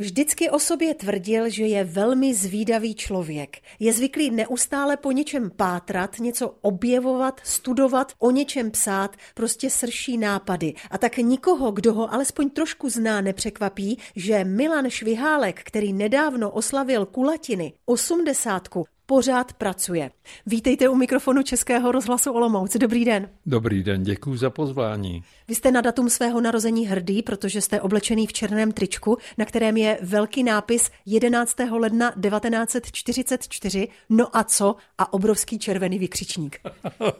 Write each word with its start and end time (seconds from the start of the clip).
Vždycky 0.00 0.50
o 0.50 0.58
sobě 0.58 0.94
tvrdil, 0.94 1.50
že 1.50 1.66
je 1.66 1.84
velmi 1.84 2.34
zvídavý 2.34 2.94
člověk. 2.94 3.56
Je 3.78 3.92
zvyklý 3.92 4.30
neustále 4.30 4.96
po 4.96 5.12
něčem 5.12 5.50
pátrat, 5.50 6.18
něco 6.18 6.54
objevovat, 6.60 7.40
studovat, 7.44 8.12
o 8.18 8.30
něčem 8.30 8.70
psát, 8.70 9.16
prostě 9.34 9.70
srší 9.70 10.18
nápady. 10.18 10.74
A 10.90 10.98
tak 10.98 11.16
nikoho, 11.16 11.72
kdo 11.72 11.94
ho 11.94 12.14
alespoň 12.14 12.50
trošku 12.50 12.88
zná, 12.88 13.20
nepřekvapí, 13.20 13.98
že 14.16 14.44
Milan 14.44 14.90
Švihálek, 14.90 15.60
který 15.64 15.92
nedávno 15.92 16.50
oslavil 16.50 17.06
kulatiny, 17.06 17.72
osmdesátku, 17.86 18.84
pořád 19.10 19.52
pracuje. 19.52 20.10
Vítejte 20.46 20.88
u 20.88 20.94
mikrofonu 20.94 21.42
Českého 21.42 21.92
rozhlasu 21.92 22.32
Olomouc. 22.32 22.76
Dobrý 22.76 23.04
den. 23.04 23.28
Dobrý 23.46 23.82
den, 23.82 24.02
děkuji 24.02 24.36
za 24.36 24.50
pozvání. 24.50 25.22
Vy 25.48 25.54
jste 25.54 25.70
na 25.70 25.80
datum 25.80 26.10
svého 26.10 26.40
narození 26.40 26.86
hrdý, 26.86 27.22
protože 27.22 27.60
jste 27.60 27.80
oblečený 27.80 28.26
v 28.26 28.32
černém 28.32 28.72
tričku, 28.72 29.18
na 29.38 29.44
kterém 29.44 29.76
je 29.76 29.98
velký 30.02 30.42
nápis 30.42 30.90
11. 31.06 31.56
ledna 31.70 32.10
1944. 32.10 33.88
No 34.08 34.36
a 34.36 34.44
co? 34.44 34.76
A 34.98 35.12
obrovský 35.12 35.58
červený 35.58 35.98
vykřičník. 35.98 36.60
no, 37.00 37.12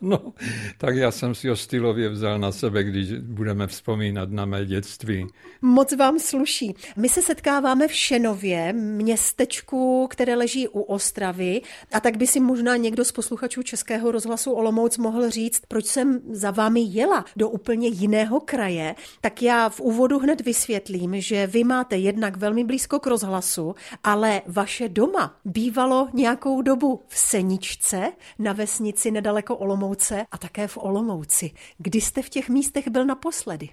no, 0.00 0.32
tak 0.78 0.96
já 0.96 1.10
jsem 1.10 1.34
si 1.34 1.48
ho 1.48 1.56
stylově 1.56 2.08
vzal 2.08 2.38
na 2.38 2.52
sebe, 2.52 2.82
když 2.82 3.12
budeme 3.12 3.66
vzpomínat 3.66 4.30
na 4.30 4.44
mé 4.44 4.66
dětství. 4.66 5.26
Moc 5.62 5.96
vám 5.96 6.18
sluší. 6.18 6.74
My 6.96 7.08
se 7.08 7.22
setkáváme 7.22 7.88
v 7.88 7.92
Šenově, 7.92 8.72
městečku, 8.72 10.06
které 10.10 10.36
leží 10.36 10.49
u 10.68 10.80
Ostravy. 10.80 11.62
A 11.92 12.00
tak 12.00 12.16
by 12.16 12.26
si 12.26 12.40
možná 12.40 12.76
někdo 12.76 13.04
z 13.04 13.12
posluchačů 13.12 13.62
Českého 13.62 14.12
rozhlasu 14.12 14.52
Olomouc 14.52 14.98
mohl 14.98 15.30
říct, 15.30 15.62
proč 15.68 15.86
jsem 15.86 16.20
za 16.30 16.50
vámi 16.50 16.80
jela 16.80 17.24
do 17.36 17.48
úplně 17.48 17.88
jiného 17.88 18.40
kraje. 18.40 18.94
Tak 19.20 19.42
já 19.42 19.68
v 19.68 19.80
úvodu 19.80 20.18
hned 20.18 20.40
vysvětlím, 20.40 21.20
že 21.20 21.46
vy 21.46 21.64
máte 21.64 21.96
jednak 21.96 22.36
velmi 22.36 22.64
blízko 22.64 23.00
k 23.00 23.06
rozhlasu, 23.06 23.74
ale 24.04 24.42
vaše 24.46 24.88
doma 24.88 25.36
bývalo 25.44 26.08
nějakou 26.12 26.62
dobu 26.62 27.00
v 27.08 27.18
Seničce 27.18 28.12
na 28.38 28.52
vesnici 28.52 29.10
nedaleko 29.10 29.56
Olomouce 29.56 30.26
a 30.30 30.38
také 30.38 30.66
v 30.66 30.78
Olomouci. 30.80 31.50
Kdy 31.78 32.00
jste 32.00 32.22
v 32.22 32.28
těch 32.28 32.48
místech 32.48 32.88
byl 32.88 33.04
naposledy? 33.04 33.68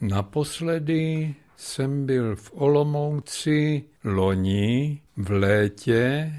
Naposledy 0.00 1.34
jsem 1.56 2.06
byl 2.06 2.36
v 2.36 2.50
Olomouci 2.54 3.84
loni 4.04 5.00
v 5.18 5.30
létě 5.30 6.32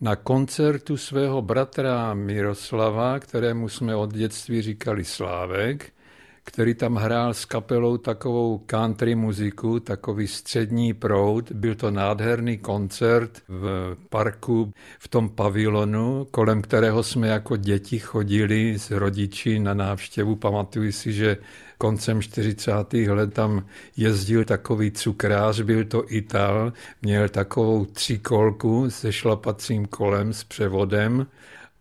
na 0.00 0.16
koncertu 0.16 0.96
svého 0.96 1.42
bratra 1.42 2.14
Miroslava, 2.14 3.18
kterému 3.18 3.68
jsme 3.68 3.96
od 3.96 4.12
dětství 4.12 4.62
říkali 4.62 5.04
Slávek, 5.04 5.92
který 6.44 6.74
tam 6.74 6.96
hrál 6.96 7.34
s 7.34 7.44
kapelou 7.44 7.96
takovou 7.96 8.58
country 8.66 9.14
muziku, 9.14 9.80
takový 9.80 10.26
střední 10.26 10.94
proud. 10.94 11.52
Byl 11.52 11.74
to 11.74 11.90
nádherný 11.90 12.58
koncert 12.58 13.42
v 13.48 13.96
parku, 14.08 14.72
v 14.98 15.08
tom 15.08 15.28
pavilonu, 15.28 16.26
kolem 16.30 16.62
kterého 16.62 17.02
jsme 17.02 17.28
jako 17.28 17.56
děti 17.56 17.98
chodili 17.98 18.78
s 18.78 18.90
rodiči 18.90 19.58
na 19.58 19.74
návštěvu. 19.74 20.36
Pamatuju 20.36 20.92
si, 20.92 21.12
že 21.12 21.36
koncem 21.78 22.22
40. 22.22 22.72
let 22.92 23.34
tam 23.34 23.66
jezdil 23.96 24.44
takový 24.44 24.90
cukrář, 24.90 25.60
byl 25.60 25.84
to 25.84 26.04
Ital, 26.08 26.72
měl 27.02 27.28
takovou 27.28 27.84
tříkolku 27.84 28.90
se 28.90 29.12
šlapacím 29.12 29.86
kolem 29.86 30.32
s 30.32 30.44
převodem 30.44 31.26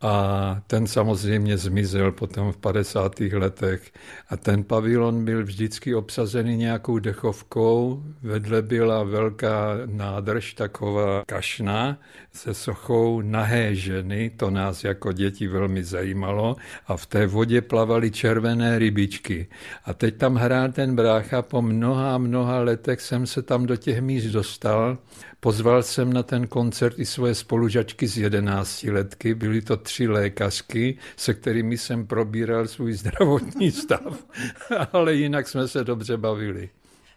a 0.02 0.62
ten 0.68 0.88
samozřejmě 0.88 1.58
zmizel 1.58 2.12
potom 2.12 2.52
v 2.52 2.58
50. 2.58 3.20
letech. 3.20 3.92
A 4.30 4.38
ten 4.38 4.64
pavilon 4.64 5.26
byl 5.26 5.44
vždycky 5.44 5.96
obsazený 5.96 6.58
nějakou 6.58 7.00
dechovkou. 7.00 8.04
Vedle 8.22 8.62
byla 8.62 9.04
velká 9.04 9.74
nádrž, 9.86 10.54
taková 10.54 11.24
kašna 11.28 12.00
se 12.34 12.54
sochou 12.54 13.22
nahé 13.22 13.76
ženy. 13.76 14.30
To 14.30 14.50
nás 14.50 14.84
jako 14.84 15.12
děti 15.12 15.48
velmi 15.48 15.84
zajímalo. 15.84 16.56
A 16.88 16.98
v 16.98 17.06
té 17.06 17.28
vodě 17.28 17.62
plavaly 17.62 18.12
červené 18.12 18.80
rybičky. 18.80 19.48
A 19.86 19.94
teď 19.94 20.18
tam 20.18 20.36
hrál 20.36 20.72
ten 20.72 20.96
brácha. 20.96 21.42
Po 21.42 21.62
mnoha, 21.62 22.18
mnoha 22.18 22.60
letech 22.60 23.02
jsem 23.02 23.28
se 23.28 23.42
tam 23.42 23.66
do 23.66 23.76
těch 23.76 24.02
míst 24.02 24.26
dostal 24.26 24.98
Pozval 25.40 25.84
jsem 25.84 26.14
na 26.14 26.24
ten 26.24 26.48
koncert 26.48 27.00
i 27.00 27.06
svoje 27.06 27.36
spolužačky 27.36 28.08
z 28.08 28.18
11 28.18 28.84
letky. 28.84 29.34
Byly 29.34 29.62
to 29.62 29.78
tři 29.78 30.08
lékařky, 30.08 30.98
se 31.18 31.34
kterými 31.34 31.78
jsem 31.78 32.08
probíral 32.08 32.68
svůj 32.68 32.94
zdravotní 32.94 33.72
stav, 33.72 34.26
ale 34.94 35.14
jinak 35.14 35.48
jsme 35.48 35.68
se 35.68 35.84
dobře 35.84 36.18
bavili. 36.18 36.70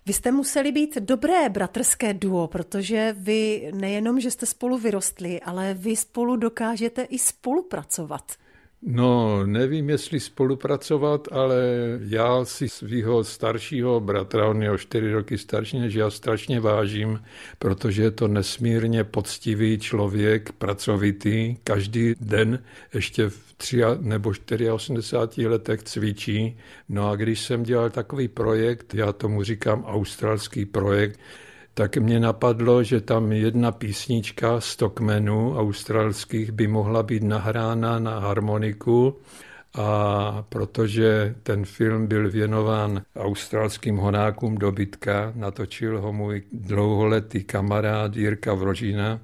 Vy 0.06 0.12
jste 0.12 0.32
museli 0.32 0.72
být 0.72 0.98
dobré 0.98 1.48
bratrské 1.48 2.14
duo, 2.14 2.48
protože 2.48 3.16
vy 3.18 3.70
nejenom, 3.74 4.20
že 4.20 4.30
jste 4.30 4.46
spolu 4.46 4.78
vyrostli, 4.78 5.40
ale 5.40 5.74
vy 5.74 5.96
spolu 5.96 6.36
dokážete 6.36 7.02
i 7.02 7.18
spolupracovat. 7.18 8.32
No, 8.84 9.46
nevím, 9.46 9.90
jestli 9.90 10.20
spolupracovat, 10.20 11.28
ale 11.32 11.62
já 12.00 12.44
si 12.44 12.68
svého 12.68 13.24
staršího 13.24 14.00
bratra, 14.00 14.48
on 14.48 14.62
je 14.62 14.70
o 14.70 14.78
čtyři 14.78 15.12
roky 15.12 15.38
starší 15.38 15.78
než 15.78 15.94
já, 15.94 16.10
strašně 16.10 16.60
vážím, 16.60 17.22
protože 17.58 18.02
je 18.02 18.10
to 18.10 18.28
nesmírně 18.28 19.04
poctivý 19.04 19.78
člověk, 19.78 20.52
pracovitý, 20.52 21.56
každý 21.64 22.14
den 22.20 22.62
ještě 22.94 23.28
v 23.28 23.52
tři 23.56 23.82
nebo 24.00 24.32
84 24.72 25.48
letech 25.48 25.82
cvičí. 25.82 26.58
No 26.88 27.10
a 27.10 27.16
když 27.16 27.40
jsem 27.40 27.62
dělal 27.62 27.90
takový 27.90 28.28
projekt, 28.28 28.94
já 28.94 29.12
tomu 29.12 29.42
říkám 29.42 29.84
australský 29.84 30.64
projekt, 30.64 31.20
tak 31.74 31.96
mě 31.96 32.20
napadlo, 32.20 32.82
že 32.82 33.00
tam 33.00 33.32
jedna 33.32 33.72
písnička 33.72 34.60
Stockmenů 34.60 35.58
australských 35.58 36.52
by 36.52 36.66
mohla 36.66 37.02
být 37.02 37.22
nahrána 37.22 37.98
na 37.98 38.18
harmoniku. 38.18 39.16
A 39.74 40.44
protože 40.48 41.34
ten 41.42 41.64
film 41.64 42.06
byl 42.06 42.30
věnován 42.30 43.02
australským 43.16 43.96
honákům 43.96 44.54
dobytka, 44.54 45.32
natočil 45.36 46.00
ho 46.00 46.12
můj 46.12 46.42
dlouholetý 46.52 47.44
kamarád 47.44 48.16
Jirka 48.16 48.54
Vrožina, 48.54 49.20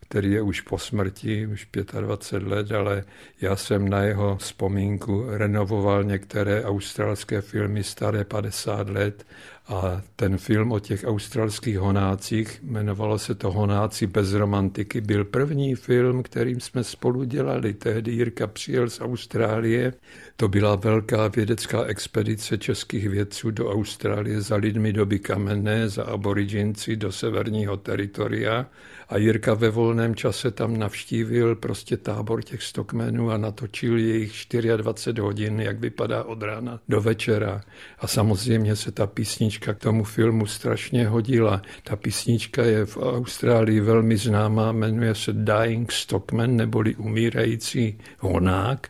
který 0.00 0.32
je 0.32 0.42
už 0.42 0.60
po 0.60 0.78
smrti, 0.78 1.46
už 1.46 1.68
25 2.00 2.48
let, 2.48 2.72
ale 2.72 3.04
já 3.40 3.56
jsem 3.56 3.88
na 3.88 4.02
jeho 4.02 4.36
vzpomínku 4.36 5.24
renovoval 5.28 6.04
některé 6.04 6.64
australské 6.64 7.40
filmy 7.40 7.84
staré 7.84 8.24
50 8.24 8.88
let 8.88 9.26
a 9.70 10.02
ten 10.16 10.38
film 10.38 10.72
o 10.72 10.78
těch 10.78 11.04
australských 11.06 11.78
honácích, 11.78 12.60
jmenovalo 12.62 13.18
se 13.18 13.34
to 13.34 13.50
Honáci 13.50 14.06
bez 14.06 14.32
romantiky, 14.32 15.00
byl 15.00 15.24
první 15.24 15.74
film, 15.74 16.22
kterým 16.22 16.60
jsme 16.60 16.84
spolu 16.84 17.24
dělali. 17.24 17.74
Tehdy 17.74 18.12
Jirka 18.12 18.46
přijel 18.46 18.90
z 18.90 19.00
Austrálie. 19.00 19.94
To 20.36 20.48
byla 20.48 20.76
velká 20.76 21.28
vědecká 21.28 21.84
expedice 21.84 22.58
českých 22.58 23.08
vědců 23.08 23.50
do 23.50 23.70
Austrálie 23.70 24.42
za 24.42 24.56
lidmi 24.56 24.92
doby 24.92 25.18
kamenné, 25.18 25.88
za 25.88 26.04
aboriginci 26.04 26.96
do 26.96 27.12
severního 27.12 27.76
teritoria. 27.76 28.66
A 29.08 29.16
Jirka 29.18 29.54
ve 29.54 29.70
volném 29.70 30.14
čase 30.14 30.50
tam 30.50 30.78
navštívil 30.78 31.56
prostě 31.56 31.96
tábor 31.96 32.42
těch 32.42 32.62
stokmenů 32.62 33.30
a 33.30 33.36
natočil 33.36 33.98
jejich 33.98 34.32
24 34.76 35.20
hodin, 35.20 35.60
jak 35.60 35.80
vypadá 35.80 36.24
od 36.24 36.42
rána 36.42 36.80
do 36.88 37.00
večera. 37.00 37.60
A 37.98 38.06
samozřejmě 38.06 38.76
se 38.76 38.92
ta 38.92 39.06
písnička 39.06 39.59
písnička 39.60 39.74
k 39.74 39.82
tomu 39.82 40.04
filmu 40.04 40.46
strašně 40.46 41.08
hodila. 41.08 41.62
Ta 41.84 41.96
písnička 41.96 42.62
je 42.62 42.86
v 42.86 42.96
Austrálii 42.96 43.80
velmi 43.80 44.16
známá, 44.16 44.72
jmenuje 44.72 45.14
se 45.14 45.32
Dying 45.32 45.92
Stockman, 45.92 46.56
neboli 46.56 46.94
umírající 46.94 47.98
honák. 48.18 48.88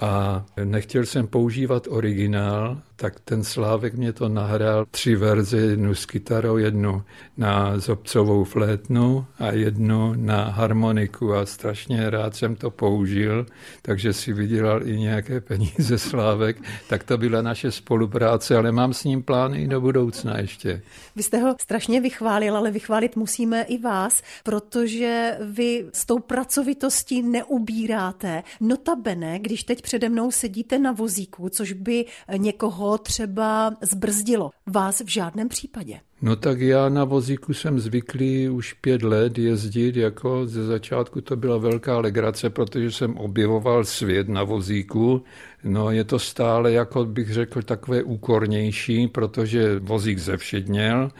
A 0.00 0.44
nechtěl 0.64 1.06
jsem 1.06 1.26
používat 1.26 1.86
originál, 1.90 2.78
tak 2.96 3.20
ten 3.20 3.44
Slávek 3.44 3.94
mě 3.94 4.12
to 4.12 4.28
nahrál 4.28 4.86
tři 4.90 5.16
verze, 5.16 5.56
jednu 5.56 5.94
s 5.94 6.06
kytarou, 6.06 6.56
jednu 6.56 7.02
na 7.36 7.78
zobcovou 7.78 8.44
flétnu 8.44 9.26
a 9.38 9.52
jednu 9.52 10.14
na 10.16 10.44
harmoniku 10.44 11.34
a 11.34 11.46
strašně 11.46 12.10
rád 12.10 12.36
jsem 12.36 12.56
to 12.56 12.70
použil, 12.70 13.46
takže 13.82 14.12
si 14.12 14.32
vydělal 14.32 14.86
i 14.88 14.98
nějaké 14.98 15.40
peníze 15.40 15.98
Slávek, 16.08 16.56
tak 16.88 17.04
to 17.04 17.18
byla 17.18 17.42
naše 17.42 17.70
spolupráce, 17.70 18.56
ale 18.56 18.72
mám 18.72 18.94
s 18.94 19.04
ním 19.04 19.22
plány 19.22 19.62
i 19.62 19.68
do 19.68 19.80
budoucna 19.80 20.38
ještě. 20.38 20.82
Vy 21.16 21.22
jste 21.22 21.38
ho 21.38 21.54
strašně 21.60 22.00
vychválil, 22.00 22.56
ale 22.56 22.70
vychválit 22.70 23.16
musíme 23.16 23.62
i 23.62 23.78
vás, 23.78 24.22
protože 24.44 25.38
vy 25.40 25.86
s 25.92 26.06
tou 26.06 26.18
pracovitostí 26.18 27.22
neubíráte. 27.22 28.42
Notabene, 28.60 29.38
když 29.38 29.64
teď 29.64 29.82
přede 29.88 30.08
mnou 30.08 30.30
sedíte 30.30 30.78
na 30.78 30.92
vozíku, 30.92 31.48
což 31.48 31.72
by 31.72 32.04
někoho 32.36 32.98
třeba 32.98 33.72
zbrzdilo. 33.80 34.50
Vás 34.66 35.00
v 35.00 35.08
žádném 35.08 35.48
případě. 35.48 36.00
No 36.22 36.36
tak 36.36 36.60
já 36.60 36.88
na 36.88 37.04
vozíku 37.04 37.54
jsem 37.54 37.80
zvyklý 37.80 38.48
už 38.48 38.72
pět 38.72 39.02
let 39.02 39.38
jezdit, 39.38 39.96
jako 39.96 40.46
ze 40.46 40.66
začátku 40.66 41.20
to 41.20 41.36
byla 41.36 41.58
velká 41.58 41.98
legrace, 41.98 42.50
protože 42.50 42.90
jsem 42.90 43.16
objevoval 43.16 43.84
svět 43.84 44.28
na 44.28 44.44
vozíku. 44.44 45.24
No 45.64 45.90
je 45.90 46.04
to 46.04 46.18
stále, 46.18 46.72
jako 46.72 47.04
bych 47.04 47.32
řekl, 47.32 47.62
takové 47.62 48.02
úkornější, 48.02 49.08
protože 49.08 49.78
vozík 49.78 50.18
zevšedněl, 50.18 51.10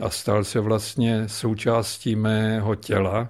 a 0.00 0.10
stal 0.10 0.44
se 0.44 0.60
vlastně 0.60 1.24
součástí 1.26 2.16
mého 2.16 2.74
těla 2.74 3.28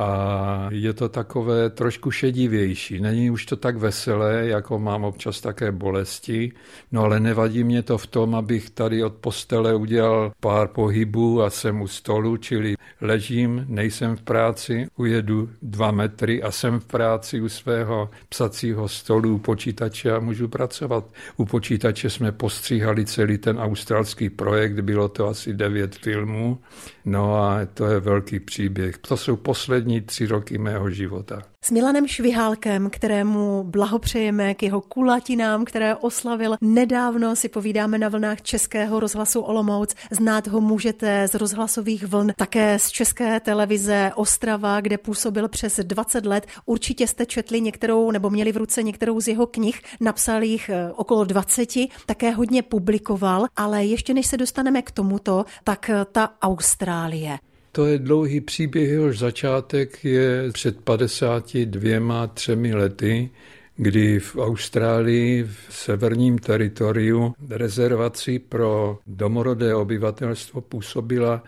a 0.00 0.68
je 0.70 0.92
to 0.92 1.08
takové 1.08 1.70
trošku 1.70 2.10
šedivější. 2.10 3.00
Není 3.00 3.30
už 3.30 3.46
to 3.46 3.56
tak 3.56 3.76
veselé, 3.76 4.46
jako 4.46 4.78
mám 4.78 5.04
občas 5.04 5.40
také 5.40 5.72
bolesti, 5.72 6.52
no 6.92 7.02
ale 7.02 7.20
nevadí 7.20 7.64
mě 7.64 7.82
to 7.82 7.98
v 7.98 8.06
tom, 8.06 8.34
abych 8.34 8.70
tady 8.70 9.04
od 9.04 9.14
postele 9.14 9.74
udělal 9.74 10.32
pár 10.40 10.68
pohybů 10.68 11.42
a 11.42 11.50
jsem 11.50 11.80
u 11.80 11.88
stolu, 11.88 12.36
čili 12.36 12.76
ležím, 13.00 13.64
nejsem 13.68 14.16
v 14.16 14.22
práci, 14.22 14.86
ujedu 14.96 15.50
dva 15.62 15.90
metry 15.90 16.42
a 16.42 16.50
jsem 16.50 16.80
v 16.80 16.84
práci 16.84 17.40
u 17.40 17.48
svého 17.48 18.10
psacího 18.28 18.88
stolu, 18.88 19.34
u 19.34 19.38
počítače 19.38 20.12
a 20.12 20.20
můžu 20.20 20.48
pracovat. 20.48 21.04
U 21.36 21.44
počítače 21.44 22.10
jsme 22.10 22.32
postříhali 22.32 23.04
celý 23.04 23.38
ten 23.38 23.58
australský 23.58 24.30
projekt, 24.30 24.80
bylo 24.80 25.08
to 25.08 25.26
asi 25.26 25.54
devět 25.54 25.94
filmů, 25.94 26.58
no 27.04 27.34
a 27.34 27.66
to 27.74 27.86
je 27.86 28.00
velký 28.00 28.40
příběh. 28.40 28.98
To 28.98 29.16
jsou 29.16 29.36
poslední 29.36 29.89
poslední 29.90 30.00
tři 30.06 30.26
roky 30.26 30.58
mého 30.58 30.90
života. 30.90 31.42
S 31.62 31.70
Milanem 31.70 32.08
Švihálkem, 32.08 32.90
kterému 32.90 33.64
blahopřejeme 33.64 34.54
k 34.54 34.62
jeho 34.62 34.80
kulatinám, 34.80 35.64
které 35.64 35.96
oslavil 35.96 36.56
nedávno, 36.60 37.36
si 37.36 37.48
povídáme 37.48 37.98
na 37.98 38.08
vlnách 38.08 38.42
Českého 38.42 39.00
rozhlasu 39.00 39.40
Olomouc. 39.40 39.94
Znát 40.10 40.48
ho 40.48 40.60
můžete 40.60 41.28
z 41.28 41.34
rozhlasových 41.34 42.06
vln, 42.06 42.32
také 42.36 42.78
z 42.78 42.90
České 42.90 43.40
televize 43.40 44.12
Ostrava, 44.14 44.80
kde 44.80 44.98
působil 44.98 45.48
přes 45.48 45.80
20 45.82 46.26
let. 46.26 46.46
Určitě 46.66 47.06
jste 47.06 47.26
četli 47.26 47.60
některou, 47.60 48.10
nebo 48.10 48.30
měli 48.30 48.52
v 48.52 48.56
ruce 48.56 48.82
některou 48.82 49.20
z 49.20 49.28
jeho 49.28 49.46
knih, 49.46 49.82
napsal 50.00 50.42
jich 50.42 50.68
eh, 50.68 50.92
okolo 50.92 51.24
20, 51.24 51.68
také 52.06 52.30
hodně 52.30 52.62
publikoval, 52.62 53.46
ale 53.56 53.84
ještě 53.84 54.14
než 54.14 54.26
se 54.26 54.36
dostaneme 54.36 54.82
k 54.82 54.90
tomuto, 54.90 55.44
tak 55.64 55.90
eh, 55.90 56.04
ta 56.12 56.30
Austrálie. 56.42 57.38
To 57.72 57.86
je 57.86 57.98
dlouhý 57.98 58.40
příběh, 58.40 58.88
jehož 58.88 59.18
začátek 59.18 60.04
je 60.04 60.52
před 60.52 60.80
52 60.80 62.26
třemi 62.26 62.74
lety, 62.74 63.30
kdy 63.76 64.18
v 64.20 64.36
Austrálii 64.36 65.44
v 65.44 65.74
severním 65.74 66.38
teritoriu 66.38 67.34
rezervaci 67.48 68.38
pro 68.38 68.98
domorodé 69.06 69.74
obyvatelstvo 69.74 70.60
působila 70.60 71.42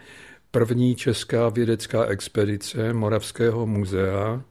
první 0.51 0.95
česká 0.95 1.49
vědecká 1.49 2.05
expedice 2.05 2.93
Moravského 2.93 3.67
muzea 3.67 4.43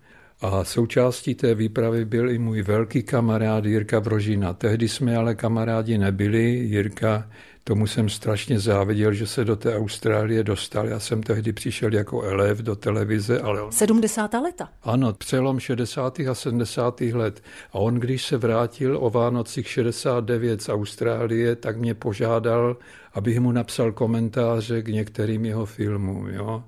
a 0.41 0.63
součástí 0.63 1.35
té 1.35 1.55
výpravy 1.55 2.05
byl 2.05 2.29
i 2.29 2.37
můj 2.37 2.61
velký 2.61 3.03
kamarád 3.03 3.65
Jirka 3.65 4.01
Brožina. 4.01 4.53
Tehdy 4.53 4.89
jsme 4.89 5.15
ale 5.15 5.35
kamarádi 5.35 5.97
nebyli. 5.97 6.43
Jirka 6.43 7.29
Tomu 7.63 7.87
jsem 7.87 8.09
strašně 8.09 8.59
záviděl, 8.59 9.13
že 9.13 9.27
se 9.27 9.45
do 9.45 9.55
té 9.55 9.77
Austrálie 9.77 10.43
dostal. 10.43 10.87
Já 10.87 10.99
jsem 10.99 11.23
tehdy 11.23 11.53
přišel 11.53 11.93
jako 11.93 12.21
elev 12.21 12.57
do 12.57 12.75
televize, 12.75 13.39
ale 13.39 13.61
on... 13.61 13.71
70. 13.71 14.33
leta. 14.33 14.69
Ano, 14.83 15.13
přelom 15.13 15.59
60. 15.59 16.19
a 16.19 16.35
70. 16.35 17.01
let. 17.01 17.43
A 17.71 17.75
on, 17.75 17.95
když 17.95 18.25
se 18.25 18.37
vrátil 18.37 18.97
o 19.01 19.09
Vánocích 19.09 19.67
69 19.67 20.61
z 20.61 20.69
Austrálie, 20.69 21.55
tak 21.55 21.77
mě 21.77 21.93
požádal, 21.93 22.77
abych 23.13 23.39
mu 23.39 23.51
napsal 23.51 23.91
komentáře 23.91 24.81
k 24.81 24.87
některým 24.87 25.45
jeho 25.45 25.65
filmům. 25.65 26.29
Jo? 26.29 26.63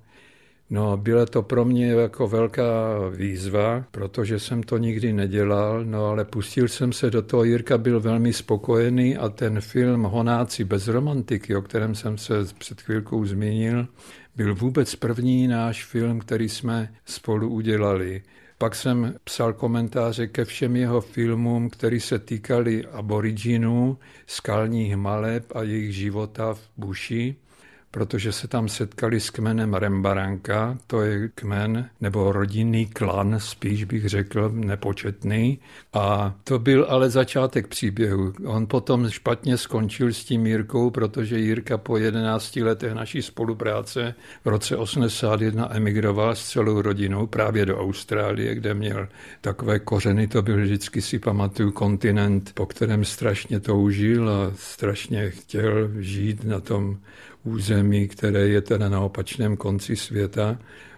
No, 0.73 0.97
byla 0.97 1.25
to 1.25 1.43
pro 1.43 1.65
mě 1.65 1.87
jako 1.87 2.27
velká 2.27 2.97
výzva, 3.15 3.85
protože 3.91 4.39
jsem 4.39 4.63
to 4.63 4.77
nikdy 4.77 5.13
nedělal, 5.13 5.85
no 5.85 6.05
ale 6.05 6.25
pustil 6.25 6.67
jsem 6.67 6.93
se 6.93 7.11
do 7.11 7.21
toho, 7.21 7.43
Jirka 7.43 7.77
byl 7.77 7.99
velmi 7.99 8.33
spokojený 8.33 9.17
a 9.17 9.29
ten 9.29 9.61
film 9.61 10.03
Honáci 10.03 10.63
bez 10.63 10.87
romantiky, 10.87 11.55
o 11.55 11.61
kterém 11.61 11.95
jsem 11.95 12.17
se 12.17 12.33
před 12.57 12.81
chvilkou 12.81 13.25
zmínil, 13.25 13.87
byl 14.35 14.55
vůbec 14.55 14.95
první 14.95 15.47
náš 15.47 15.85
film, 15.85 16.19
který 16.19 16.49
jsme 16.49 16.93
spolu 17.05 17.49
udělali. 17.49 18.23
Pak 18.57 18.75
jsem 18.75 19.15
psal 19.23 19.53
komentáře 19.53 20.27
ke 20.27 20.45
všem 20.45 20.75
jeho 20.75 21.01
filmům, 21.01 21.69
které 21.69 21.99
se 21.99 22.19
týkaly 22.19 22.85
aboriginů, 22.85 23.97
skalních 24.27 24.95
maleb 24.95 25.55
a 25.55 25.63
jejich 25.63 25.95
života 25.95 26.53
v 26.53 26.69
buši 26.77 27.35
protože 27.93 28.31
se 28.31 28.47
tam 28.47 28.69
setkali 28.69 29.19
s 29.19 29.29
kmenem 29.29 29.73
Rembaranka, 29.73 30.77
to 30.87 31.01
je 31.01 31.29
kmen 31.35 31.89
nebo 32.01 32.31
rodinný 32.31 32.85
klan, 32.85 33.35
spíš 33.39 33.83
bych 33.83 34.09
řekl, 34.09 34.49
nepočetný. 34.53 35.59
A 35.93 36.35
to 36.43 36.59
byl 36.59 36.85
ale 36.89 37.09
začátek 37.09 37.67
příběhu. 37.67 38.33
On 38.45 38.67
potom 38.67 39.09
špatně 39.09 39.57
skončil 39.57 40.13
s 40.13 40.23
tím 40.23 40.47
Jirkou, 40.47 40.89
protože 40.89 41.39
Jirka 41.39 41.77
po 41.77 41.97
11 41.97 42.55
letech 42.55 42.93
naší 42.93 43.21
spolupráce 43.21 44.15
v 44.45 44.47
roce 44.47 44.77
81 44.77 45.75
emigroval 45.75 46.35
s 46.35 46.49
celou 46.49 46.81
rodinou 46.81 47.27
právě 47.27 47.65
do 47.65 47.81
Austrálie, 47.81 48.55
kde 48.55 48.73
měl 48.73 49.07
takové 49.41 49.79
kořeny, 49.79 50.27
to 50.27 50.41
byl 50.41 50.61
vždycky 50.61 51.01
si 51.01 51.19
pamatuju 51.19 51.71
kontinent, 51.71 52.51
po 52.53 52.65
kterém 52.65 53.05
strašně 53.05 53.59
toužil 53.59 54.29
a 54.29 54.51
strašně 54.55 55.29
chtěl 55.29 55.89
žít 55.99 56.43
na 56.43 56.59
tom 56.59 56.97
území, 57.43 58.07
které 58.07 58.47
je 58.47 58.61
teda 58.61 58.89
na 58.89 58.99
opačném 58.99 59.57
konci 59.57 59.95
světa. 59.95 60.57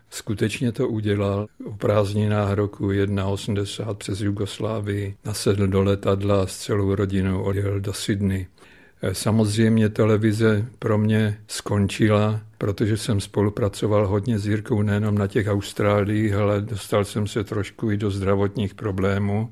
Skutečně 0.10 0.72
to 0.72 0.88
udělal 0.88 1.48
o 1.66 1.72
prázdninách 1.72 2.54
roku 2.54 2.88
1.80 2.88 3.94
přes 3.94 4.22
Jugoslávii. 4.22 5.16
Nasedl 5.26 5.68
do 5.68 5.84
letadla 5.84 6.48
s 6.48 6.58
celou 6.58 6.96
rodinou 6.96 7.44
odjel 7.44 7.80
do 7.80 7.94
Sydney. 7.94 8.48
Eh, 9.02 9.14
samozřejmě 9.14 9.90
televize 9.90 10.66
pro 10.80 10.98
mě 10.98 11.38
skončila, 11.48 12.42
protože 12.58 12.98
jsem 12.98 13.22
spolupracoval 13.22 14.08
hodně 14.08 14.40
s 14.40 14.48
Jirkou 14.48 14.82
nejenom 14.82 15.18
na 15.18 15.28
těch 15.28 15.48
Austráliích, 15.48 16.34
ale 16.34 16.62
dostal 16.62 17.06
jsem 17.06 17.28
se 17.28 17.44
trošku 17.44 17.92
i 17.92 17.98
do 17.98 18.12
zdravotních 18.12 18.76
problémů 18.76 19.52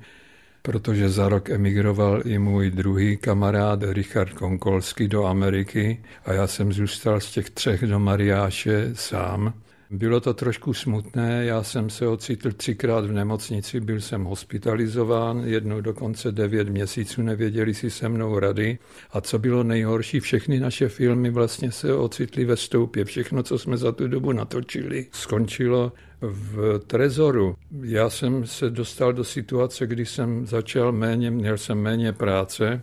protože 0.65 1.09
za 1.09 1.29
rok 1.29 1.49
emigroval 1.49 2.21
i 2.25 2.39
můj 2.39 2.71
druhý 2.71 3.17
kamarád 3.17 3.79
Richard 3.83 4.33
Konkolský 4.33 5.07
do 5.07 5.25
Ameriky 5.25 6.03
a 6.25 6.33
já 6.33 6.47
jsem 6.47 6.73
zůstal 6.73 7.19
z 7.19 7.31
těch 7.31 7.49
třech 7.49 7.81
do 7.81 7.99
Mariáše 7.99 8.89
sám. 8.93 9.53
Bylo 9.89 10.19
to 10.19 10.33
trošku 10.33 10.73
smutné, 10.73 11.45
já 11.45 11.63
jsem 11.63 11.89
se 11.89 12.07
ocitl 12.07 12.51
třikrát 12.51 13.05
v 13.05 13.11
nemocnici, 13.11 13.79
byl 13.79 14.01
jsem 14.01 14.23
hospitalizován, 14.23 15.43
jednou 15.45 15.81
dokonce 15.81 16.31
devět 16.31 16.69
měsíců 16.69 17.21
nevěděli 17.21 17.73
si 17.73 17.89
se 17.89 18.09
mnou 18.09 18.39
rady. 18.39 18.77
A 19.11 19.21
co 19.21 19.39
bylo 19.39 19.63
nejhorší, 19.63 20.19
všechny 20.19 20.59
naše 20.59 20.89
filmy 20.89 21.29
vlastně 21.29 21.71
se 21.71 21.95
ocitly 21.95 22.45
ve 22.45 22.57
stoupě. 22.57 23.05
Všechno, 23.05 23.43
co 23.43 23.57
jsme 23.57 23.77
za 23.77 23.91
tu 23.91 24.07
dobu 24.07 24.31
natočili, 24.31 25.07
skončilo 25.11 25.91
v 26.23 26.79
Trezoru. 26.87 27.55
Já 27.81 28.09
jsem 28.09 28.47
se 28.47 28.69
dostal 28.69 29.13
do 29.13 29.23
situace, 29.23 29.87
kdy 29.87 30.05
jsem 30.05 30.45
začal 30.45 30.91
méně, 30.91 31.31
měl 31.31 31.57
jsem 31.57 31.77
méně 31.77 32.13
práce, 32.13 32.81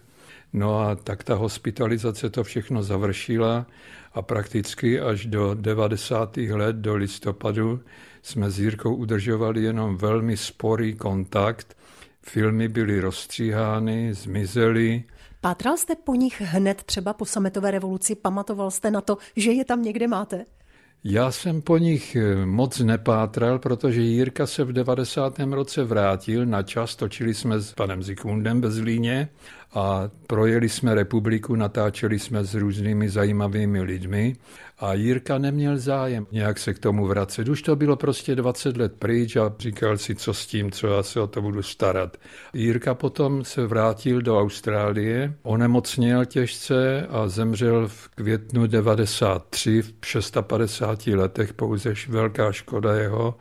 no 0.53 0.81
a 0.81 0.95
tak 0.95 1.25
ta 1.25 1.35
hospitalizace 1.35 2.31
to 2.31 2.45
všechno 2.45 2.83
završila 2.83 3.67
a 4.13 4.23
prakticky 4.23 5.01
až 5.01 5.27
do 5.27 5.55
90. 5.55 6.37
let, 6.37 6.77
do 6.77 6.97
listopadu, 6.97 7.81
jsme 8.23 8.51
s 8.51 8.61
Jirkou 8.61 8.95
udržovali 8.95 9.63
jenom 9.63 9.97
velmi 9.97 10.37
sporý 10.37 10.95
kontakt. 10.95 11.77
Filmy 12.23 12.69
byly 12.69 13.01
rozstříhány, 13.01 14.15
zmizely. 14.15 15.05
Pátral 15.41 15.77
jste 15.77 15.95
po 15.95 16.15
nich 16.15 16.41
hned 16.41 16.83
třeba 16.83 17.13
po 17.13 17.25
sametové 17.25 17.71
revoluci? 17.71 18.15
Pamatoval 18.15 18.71
jste 18.71 18.91
na 18.91 19.01
to, 19.01 19.19
že 19.37 19.53
je 19.53 19.65
tam 19.65 19.83
někde 19.83 20.09
máte? 20.09 20.45
Já 21.05 21.31
jsem 21.31 21.63
po 21.63 21.79
nich 21.79 22.17
eh, 22.17 22.47
moc 22.47 22.79
nepátral, 22.79 23.59
protože 23.59 24.01
Jirka 24.01 24.47
se 24.47 24.65
v 24.65 24.73
90. 24.73 25.39
roce 25.39 25.85
vrátil 25.85 26.47
na 26.47 26.63
čas, 26.63 26.97
točili 26.97 27.35
jsme 27.35 27.61
s 27.61 27.73
panem 27.73 28.03
Zikundem 28.03 28.61
ve 28.61 28.71
Zlíně 28.71 29.29
a 29.75 30.11
projeli 30.27 30.69
jsme 30.69 30.95
republiku, 30.95 31.57
natáčeli 31.57 32.19
jsme 32.19 32.45
s 32.45 32.55
různými 32.55 33.09
zajímavými 33.09 33.83
lidmi 33.83 34.37
a 34.79 34.95
Jirka 34.95 35.39
neměl 35.39 35.79
zájem 35.79 36.27
nějak 36.33 36.59
se 36.59 36.75
k 36.75 36.79
tomu 36.79 37.07
vracet. 37.07 37.49
Už 37.49 37.63
to 37.63 37.77
bylo 37.77 37.97
prostě 37.97 38.35
20 38.35 38.77
let 38.77 38.93
pryč 38.99 39.37
a 39.37 39.55
říkal 39.59 39.99
si, 39.99 40.15
co 40.15 40.35
s 40.35 40.47
tím, 40.47 40.71
co 40.71 40.87
já 40.87 41.03
se 41.03 41.21
o 41.21 41.27
to 41.27 41.43
budu 41.43 41.63
starat. 41.63 42.17
Jirka 42.55 42.95
potom 42.95 43.45
se 43.45 43.67
vrátil 43.67 44.23
do 44.23 44.41
Austrálie, 44.41 45.35
onemocněl 45.43 46.25
těžce 46.25 47.07
a 47.11 47.29
zemřel 47.29 47.89
v 47.89 48.09
květnu 48.09 48.67
93 48.67 49.83
v 49.83 50.07
650 50.07 51.07
letech, 51.07 51.53
pouze 51.53 51.95
velká 52.09 52.53
škoda 52.53 52.95
jeho, 52.95 53.35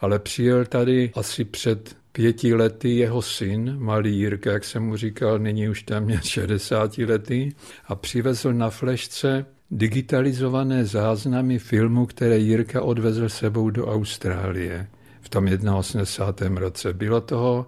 ale 0.00 0.18
přijel 0.18 0.64
tady 0.64 1.12
asi 1.14 1.44
před 1.44 1.96
pěti 2.16 2.54
lety 2.54 2.96
jeho 2.96 3.22
syn, 3.22 3.76
malý 3.78 4.16
Jirka, 4.18 4.52
jak 4.52 4.64
jsem 4.64 4.82
mu 4.82 4.96
říkal, 4.96 5.38
nyní 5.38 5.68
už 5.68 5.82
téměř 5.82 6.24
60 6.24 6.98
lety, 6.98 7.54
a 7.86 7.94
přivezl 7.94 8.52
na 8.52 8.70
flešce 8.70 9.46
digitalizované 9.70 10.84
záznamy 10.84 11.58
filmu, 11.58 12.06
které 12.06 12.38
Jirka 12.38 12.82
odvezl 12.82 13.28
sebou 13.28 13.70
do 13.70 13.86
Austrálie 13.86 14.86
v 15.20 15.28
tom 15.28 15.48
81. 15.74 16.60
roce. 16.60 16.92
Bylo 16.92 17.20
toho 17.20 17.66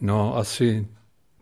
no 0.00 0.36
asi 0.36 0.86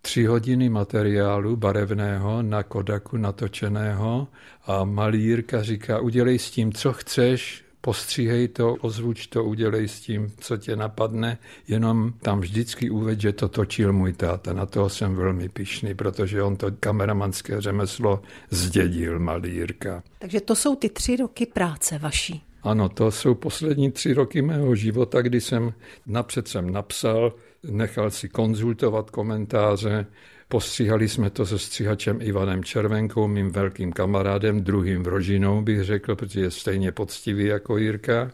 tři 0.03 0.25
hodiny 0.25 0.69
materiálu 0.69 1.57
barevného 1.57 2.43
na 2.43 2.63
Kodaku 2.63 3.17
natočeného 3.17 4.29
a 4.67 4.85
malírka 4.85 5.63
říká, 5.63 6.01
udělej 6.01 6.39
s 6.39 6.51
tím, 6.51 6.73
co 6.73 6.93
chceš, 6.93 7.65
postříhej 7.85 8.49
to, 8.49 8.75
ozvuč 8.75 9.27
to, 9.27 9.45
udělej 9.45 9.89
s 9.89 10.01
tím, 10.01 10.33
co 10.39 10.57
tě 10.57 10.77
napadne, 10.77 11.39
jenom 11.69 12.13
tam 12.23 12.41
vždycky 12.41 12.91
uved, 12.91 13.21
že 13.21 13.33
to 13.33 13.49
točil 13.49 13.93
můj 13.93 14.13
táta. 14.13 14.53
Na 14.53 14.67
toho 14.67 14.89
jsem 14.89 15.15
velmi 15.15 15.49
pišný, 15.49 15.95
protože 15.95 16.43
on 16.43 16.57
to 16.57 16.67
kameramanské 16.81 17.61
řemeslo 17.61 18.23
zdědil, 18.51 19.19
malírka. 19.19 20.03
Takže 20.19 20.41
to 20.41 20.57
jsou 20.57 20.77
ty 20.77 20.89
tři 20.89 21.17
roky 21.17 21.47
práce 21.47 21.99
vaší. 21.99 22.43
Ano, 22.63 22.89
to 22.89 23.11
jsou 23.11 23.35
poslední 23.35 23.93
tři 23.93 24.15
roky 24.15 24.43
mého 24.43 24.75
života, 24.75 25.23
kdy 25.23 25.41
jsem 25.41 25.73
napřed 26.07 26.49
jsem 26.49 26.73
napsal, 26.73 27.33
nechal 27.63 28.11
si 28.11 28.29
konzultovat 28.29 29.11
komentáře, 29.11 30.07
Postříhali 30.53 31.09
jsme 31.09 31.31
to 31.31 31.47
se 31.47 31.59
stříhačem 31.59 32.19
Ivanem 32.23 32.65
Červenkou, 32.65 33.29
mým 33.29 33.53
velkým 33.53 33.93
kamarádem, 33.93 34.63
druhým 34.63 35.03
vrožinou 35.03 35.63
bych 35.63 35.85
řekl, 35.85 36.17
protože 36.17 36.41
je 36.41 36.51
stejně 36.51 36.93
poctivý 36.93 37.47
jako 37.47 37.77
Jirka. 37.77 38.31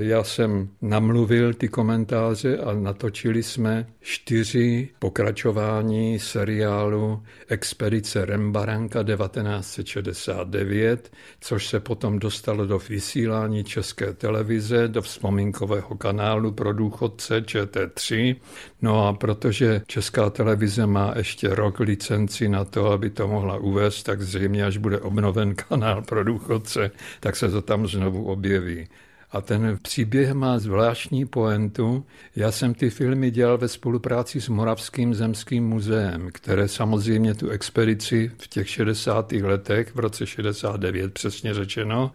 Já 0.00 0.24
jsem 0.24 0.68
namluvil 0.82 1.54
ty 1.54 1.68
komentáře 1.68 2.58
a 2.58 2.72
natočili 2.72 3.42
jsme 3.42 3.86
čtyři 4.00 4.88
pokračování 4.98 6.18
seriálu 6.18 7.22
Expedice 7.48 8.24
Rembaranka 8.24 9.02
1969, 9.02 11.12
což 11.40 11.66
se 11.66 11.80
potom 11.80 12.18
dostalo 12.18 12.66
do 12.66 12.78
vysílání 12.78 13.64
České 13.64 14.12
televize, 14.12 14.88
do 14.88 15.02
vzpomínkového 15.02 15.96
kanálu 15.96 16.52
pro 16.52 16.72
důchodce 16.72 17.40
ČT3. 17.40 18.36
No 18.82 19.06
a 19.06 19.12
protože 19.12 19.82
Česká 19.86 20.30
televize 20.30 20.86
má 20.86 21.12
ještě 21.16 21.54
rok 21.54 21.80
licenci 21.80 22.48
na 22.48 22.64
to, 22.64 22.90
aby 22.90 23.10
to 23.10 23.28
mohla 23.28 23.56
uvést, 23.56 24.02
tak 24.02 24.22
zřejmě, 24.22 24.64
až 24.64 24.76
bude 24.76 25.00
obnoven 25.00 25.54
kanál 25.54 26.02
pro 26.02 26.24
důchodce, 26.24 26.90
tak 27.20 27.36
se 27.36 27.48
to 27.48 27.62
tam 27.62 27.86
znovu 27.86 28.24
objeví. 28.24 28.88
A 29.30 29.40
ten 29.40 29.78
příběh 29.82 30.32
má 30.32 30.58
zvláštní 30.58 31.26
poentu. 31.26 32.04
Já 32.36 32.52
jsem 32.52 32.74
ty 32.74 32.90
filmy 32.90 33.30
dělal 33.30 33.58
ve 33.58 33.68
spolupráci 33.68 34.40
s 34.40 34.48
Moravským 34.48 35.14
zemským 35.14 35.68
muzeem, 35.68 36.28
které 36.32 36.68
samozřejmě 36.68 37.34
tu 37.34 37.48
expedici 37.48 38.30
v 38.38 38.48
těch 38.48 38.68
60. 38.68 39.32
letech, 39.32 39.94
v 39.94 39.98
roce 39.98 40.26
69 40.26 41.12
přesně 41.12 41.54
řečeno, 41.54 42.12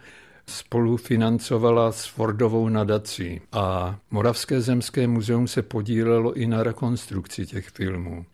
spolufinancovala 0.47 1.91
s 1.91 2.05
Fordovou 2.05 2.69
nadací. 2.69 3.41
A 3.51 3.95
Moravské 4.11 4.61
zemské 4.61 5.07
muzeum 5.07 5.47
se 5.47 5.61
podílelo 5.61 6.33
i 6.33 6.47
na 6.47 6.63
rekonstrukci 6.63 7.45
těch 7.45 7.69
filmů. 7.69 8.25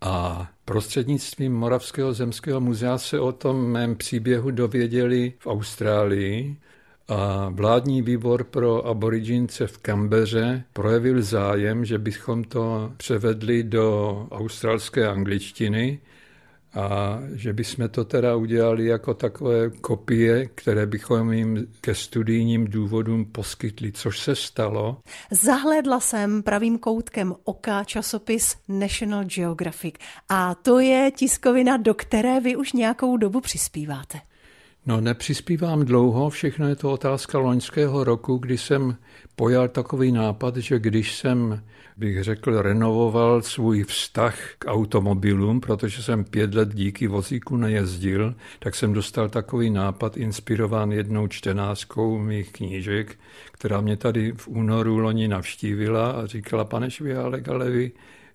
A 0.00 0.48
prostřednictvím 0.64 1.52
Moravského 1.52 2.12
zemského 2.12 2.60
muzea 2.60 2.98
se 2.98 3.20
o 3.20 3.32
tom 3.32 3.66
mém 3.66 3.96
příběhu 3.96 4.50
dověděli 4.50 5.32
v 5.38 5.46
Austrálii 5.46 6.56
a 7.08 7.48
vládní 7.48 8.02
výbor 8.02 8.44
pro 8.44 8.86
aborigince 8.86 9.66
v 9.66 9.78
Kambeře 9.78 10.64
projevil 10.72 11.22
zájem, 11.22 11.84
že 11.84 11.98
bychom 11.98 12.44
to 12.44 12.92
převedli 12.96 13.62
do 13.62 14.26
australské 14.30 15.08
angličtiny 15.08 16.00
a 16.74 17.18
že 17.34 17.52
bychom 17.52 17.88
to 17.88 18.04
teda 18.04 18.36
udělali 18.36 18.86
jako 18.86 19.14
takové 19.14 19.70
kopie, 19.70 20.46
které 20.54 20.86
bychom 20.86 21.32
jim 21.32 21.66
ke 21.80 21.94
studijním 21.94 22.64
důvodům 22.66 23.24
poskytli, 23.24 23.92
což 23.92 24.18
se 24.18 24.36
stalo. 24.36 24.96
Zahledla 25.30 26.00
jsem 26.00 26.42
pravým 26.42 26.78
koutkem 26.78 27.34
oka 27.44 27.84
časopis 27.84 28.56
National 28.68 29.24
Geographic 29.24 29.94
a 30.28 30.54
to 30.54 30.80
je 30.80 31.10
tiskovina, 31.16 31.76
do 31.76 31.94
které 31.94 32.40
vy 32.40 32.56
už 32.56 32.72
nějakou 32.72 33.16
dobu 33.16 33.40
přispíváte. 33.40 34.18
No, 34.88 35.00
nepřispívám 35.00 35.84
dlouho, 35.84 36.30
všechno 36.30 36.68
je 36.68 36.76
to 36.76 36.92
otázka 36.92 37.38
loňského 37.38 38.04
roku, 38.04 38.36
kdy 38.36 38.58
jsem 38.58 38.96
pojal 39.36 39.68
takový 39.68 40.12
nápad, 40.12 40.56
že 40.56 40.78
když 40.78 41.16
jsem, 41.16 41.62
bych 41.96 42.24
řekl, 42.24 42.62
renovoval 42.62 43.42
svůj 43.42 43.84
vztah 43.84 44.38
k 44.58 44.70
automobilům, 44.70 45.60
protože 45.60 46.02
jsem 46.02 46.24
pět 46.24 46.54
let 46.54 46.74
díky 46.74 47.06
vozíku 47.06 47.56
nejezdil, 47.56 48.34
tak 48.58 48.74
jsem 48.74 48.92
dostal 48.92 49.28
takový 49.28 49.70
nápad 49.70 50.16
inspirován 50.16 50.92
jednou 50.92 51.26
čtenářkou 51.26 52.18
mých 52.18 52.52
knížek, 52.52 53.18
která 53.52 53.80
mě 53.80 53.96
tady 53.96 54.32
v 54.32 54.48
únoru 54.48 54.98
loni 54.98 55.28
navštívila 55.28 56.10
a 56.10 56.26
říkala, 56.26 56.64
pane 56.64 56.90
Švihálek, 56.90 57.48
ale 57.48 57.70
vy, 57.70 57.92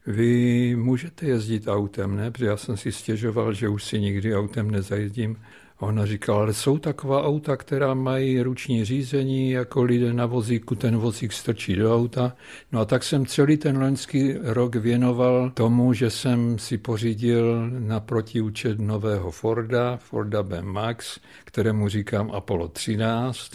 vy 0.08 0.76
můžete 0.76 1.26
jezdit 1.26 1.68
autem, 1.68 2.16
ne? 2.16 2.32
Protože 2.32 2.46
já 2.46 2.58
jsem 2.58 2.78
si 2.78 2.92
stěžoval, 2.92 3.54
že 3.54 3.70
už 3.70 3.84
si 3.84 4.00
nikdy 4.00 4.36
autem 4.36 4.72
nezajezdím. 4.72 5.38
Ona 5.80 6.06
říkala, 6.06 6.40
ale 6.40 6.54
jsou 6.54 6.78
taková 6.78 7.24
auta, 7.24 7.58
která 7.58 7.94
mají 7.94 8.42
ruční 8.42 8.86
řízení, 8.86 9.52
jako 9.52 9.84
lidé 9.84 10.14
na 10.14 10.26
vozíku, 10.26 10.76
ten 10.76 10.98
vozík 10.98 11.34
strčí 11.34 11.76
do 11.76 11.96
auta. 11.96 12.34
No 12.72 12.80
a 12.80 12.86
tak 12.86 13.04
jsem 13.04 13.26
celý 13.26 13.58
ten 13.58 13.78
loňský 13.78 14.34
rok 14.42 14.76
věnoval 14.76 15.50
tomu, 15.50 15.94
že 15.94 16.10
jsem 16.10 16.60
si 16.60 16.78
pořídil 16.78 17.70
na 17.70 18.00
protiúčet 18.00 18.80
nového 18.80 19.32
Forda, 19.32 19.98
Forda 19.98 20.44
B 20.44 20.62
Max, 20.62 21.20
kterému 21.44 21.90
říkám 21.90 22.32
Apollo 22.32 22.68
13. 22.68 23.52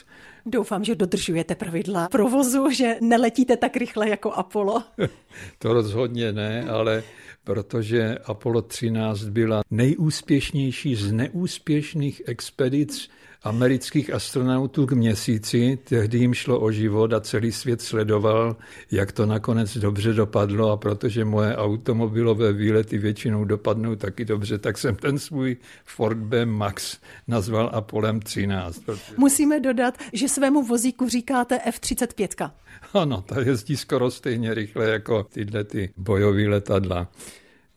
Doufám, 0.47 0.85
že 0.85 0.95
dodržujete 0.95 1.55
pravidla 1.55 2.09
provozu, 2.09 2.71
že 2.71 2.97
neletíte 3.01 3.57
tak 3.57 3.77
rychle 3.77 4.09
jako 4.09 4.33
Apollo. 4.33 4.83
to 5.59 5.73
rozhodně 5.73 6.33
ne, 6.33 6.65
ale 6.71 7.03
protože 7.45 8.19
Apollo 8.25 8.63
13 8.63 9.25
byla 9.25 9.63
nejúspěšnější 9.71 10.95
z 10.95 11.13
neúspěšných 11.13 12.23
expedic 12.27 13.11
amerických 13.43 14.15
astronautů 14.15 14.87
k 14.87 14.93
měsíci. 14.93 15.79
Tehdy 15.85 16.19
jim 16.19 16.35
šlo 16.35 16.61
o 16.61 16.71
život 16.71 17.13
a 17.13 17.21
celý 17.21 17.53
svět 17.53 17.83
sledoval, 17.83 18.57
jak 18.91 19.13
to 19.13 19.27
nakonec 19.27 19.77
dobře 19.77 20.13
dopadlo 20.13 20.71
a 20.71 20.77
protože 20.77 21.25
moje 21.25 21.57
automobilové 21.57 22.53
výlety 22.53 22.99
většinou 22.99 23.45
dopadnou 23.45 23.97
taky 23.97 24.25
dobře, 24.25 24.59
tak 24.59 24.79
jsem 24.79 24.97
ten 24.97 25.19
svůj 25.19 25.57
Ford 25.85 26.19
B 26.19 26.47
Max 26.47 26.99
nazval 27.29 27.71
Apolem 27.73 28.21
13. 28.21 28.79
Protože... 28.79 29.15
Musíme 29.17 29.61
dodat, 29.61 29.99
že 30.13 30.29
svému 30.29 30.63
vozíku 30.63 31.09
říkáte 31.09 31.61
F-35. 31.65 32.51
Ano, 32.95 33.23
ta 33.23 33.41
jezdí 33.41 33.77
skoro 33.77 34.11
stejně 34.11 34.55
rychle 34.55 34.91
jako 34.91 35.23
tyhle 35.23 35.65
ty 35.65 35.91
bojové 35.97 36.49
letadla. 36.49 37.09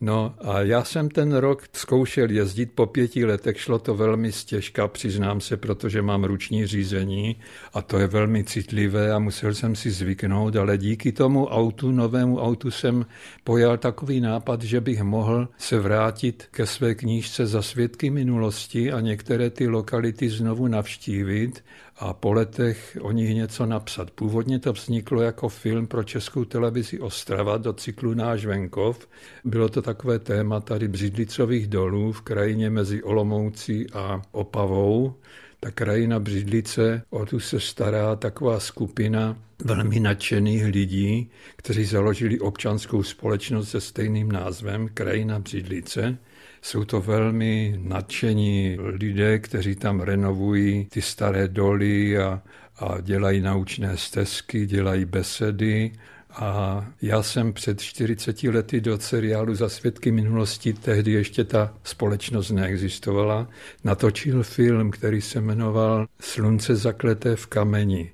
No 0.04 0.34
a 0.40 0.60
já 0.60 0.84
jsem 0.84 1.08
ten 1.08 1.32
rok 1.32 1.62
zkoušel 1.72 2.30
jezdit 2.30 2.72
po 2.74 2.86
pěti 2.86 3.24
letech, 3.24 3.60
šlo 3.60 3.78
to 3.78 3.94
velmi 3.94 4.32
stěžka, 4.32 4.88
přiznám 4.88 5.40
se, 5.40 5.56
protože 5.56 6.02
mám 6.02 6.24
ruční 6.24 6.66
řízení 6.66 7.36
a 7.74 7.82
to 7.82 7.98
je 7.98 8.06
velmi 8.06 8.44
citlivé 8.44 9.12
a 9.12 9.18
musel 9.18 9.54
jsem 9.54 9.74
si 9.76 9.90
zvyknout, 9.90 10.56
ale 10.56 10.78
díky 10.78 11.12
tomu 11.12 11.46
autu, 11.46 11.92
novému 11.92 12.40
autu 12.40 12.70
jsem 12.70 13.06
pojal 13.44 13.78
takový 13.78 14.20
nápad, 14.20 14.62
že 14.62 14.80
bych 14.80 15.02
mohl 15.02 15.48
se 15.58 15.80
vrátit 15.80 16.46
ke 16.50 16.66
své 16.66 16.94
knížce 16.94 17.46
za 17.46 17.62
svědky 17.62 18.10
minulosti 18.10 18.92
a 18.92 19.00
některé 19.00 19.50
ty 19.50 19.68
lokality 19.68 20.28
znovu 20.28 20.68
navštívit 20.68 21.64
a 21.96 22.12
po 22.12 22.32
letech 22.32 22.98
o 23.00 23.12
nich 23.12 23.34
něco 23.34 23.66
napsat. 23.66 24.10
Původně 24.10 24.58
to 24.58 24.72
vzniklo 24.72 25.22
jako 25.22 25.48
film 25.48 25.86
pro 25.86 26.04
českou 26.04 26.44
televizi 26.44 27.00
Ostrava 27.00 27.58
do 27.58 27.72
cyklu 27.72 28.14
Náš 28.14 28.44
venkov. 28.44 29.08
Bylo 29.44 29.68
to 29.68 29.82
takové 29.82 30.18
téma 30.18 30.60
tady 30.60 30.88
Břidlicových 30.88 31.66
dolů 31.66 32.12
v 32.12 32.20
krajině 32.20 32.70
mezi 32.70 33.02
Olomoucí 33.02 33.86
a 33.92 34.22
Opavou. 34.32 35.14
Ta 35.60 35.70
krajina 35.70 36.20
Břidlice, 36.20 37.02
o 37.10 37.26
tu 37.26 37.40
se 37.40 37.60
stará 37.60 38.16
taková 38.16 38.60
skupina 38.60 39.36
velmi 39.64 40.00
nadšených 40.00 40.64
lidí, 40.64 41.30
kteří 41.56 41.84
založili 41.84 42.40
občanskou 42.40 43.02
společnost 43.02 43.70
se 43.70 43.80
stejným 43.80 44.32
názvem 44.32 44.88
Krajina 44.94 45.38
Břidlice. 45.38 46.18
Jsou 46.62 46.84
to 46.84 47.00
velmi 47.00 47.80
nadšení 47.82 48.76
lidé, 48.80 49.38
kteří 49.38 49.74
tam 49.74 50.00
renovují 50.00 50.86
ty 50.90 51.02
staré 51.02 51.48
doly 51.48 52.18
a, 52.18 52.42
a 52.78 53.00
dělají 53.00 53.40
naučné 53.40 53.96
stezky, 53.96 54.66
dělají 54.66 55.04
besedy. 55.04 55.92
A 56.30 56.84
já 57.02 57.22
jsem 57.22 57.52
před 57.52 57.80
40 57.80 58.42
lety 58.42 58.80
do 58.80 58.98
seriálu 58.98 59.54
Za 59.54 59.68
svědky 59.68 60.12
minulosti, 60.12 60.72
tehdy 60.72 61.12
ještě 61.12 61.44
ta 61.44 61.74
společnost 61.84 62.50
neexistovala, 62.50 63.48
natočil 63.84 64.42
film, 64.42 64.90
který 64.90 65.20
se 65.20 65.40
jmenoval 65.40 66.06
Slunce 66.20 66.76
zakleté 66.76 67.36
v 67.36 67.46
kameni. 67.46 68.12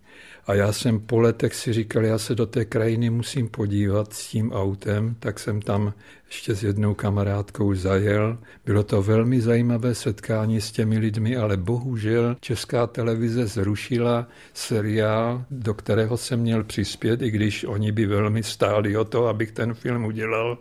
A 0.49 0.55
já 0.55 0.73
jsem 0.73 1.01
po 1.01 1.21
letech 1.21 1.55
si 1.55 1.73
říkal, 1.73 2.05
já 2.05 2.19
se 2.19 2.35
do 2.35 2.47
té 2.47 2.65
krajiny 2.65 3.11
musím 3.11 3.49
podívat 3.49 4.13
s 4.13 4.29
tím 4.29 4.53
autem, 4.53 5.17
tak 5.19 5.39
jsem 5.39 5.63
tam 5.63 5.93
ještě 6.27 6.55
s 6.55 6.65
jednou 6.65 6.95
kamarádkou 6.95 7.75
zajel. 7.75 8.39
Bylo 8.65 8.83
to 8.83 9.03
velmi 9.03 9.41
zajímavé 9.41 9.95
setkání 9.95 10.61
s 10.61 10.73
těmi 10.73 10.99
lidmi, 10.99 11.37
ale 11.37 11.57
bohužel 11.57 12.37
Česká 12.41 12.87
televize 12.87 13.47
zrušila 13.47 14.29
seriál, 14.55 15.45
do 15.51 15.75
kterého 15.75 16.17
jsem 16.17 16.41
měl 16.41 16.65
přispět, 16.65 17.23
i 17.23 17.31
když 17.31 17.65
oni 17.65 17.93
by 17.93 18.07
velmi 18.07 18.43
stáli 18.43 18.97
o 18.97 19.05
to, 19.05 19.27
abych 19.27 19.53
ten 19.53 19.75
film 19.75 20.05
udělal 20.05 20.59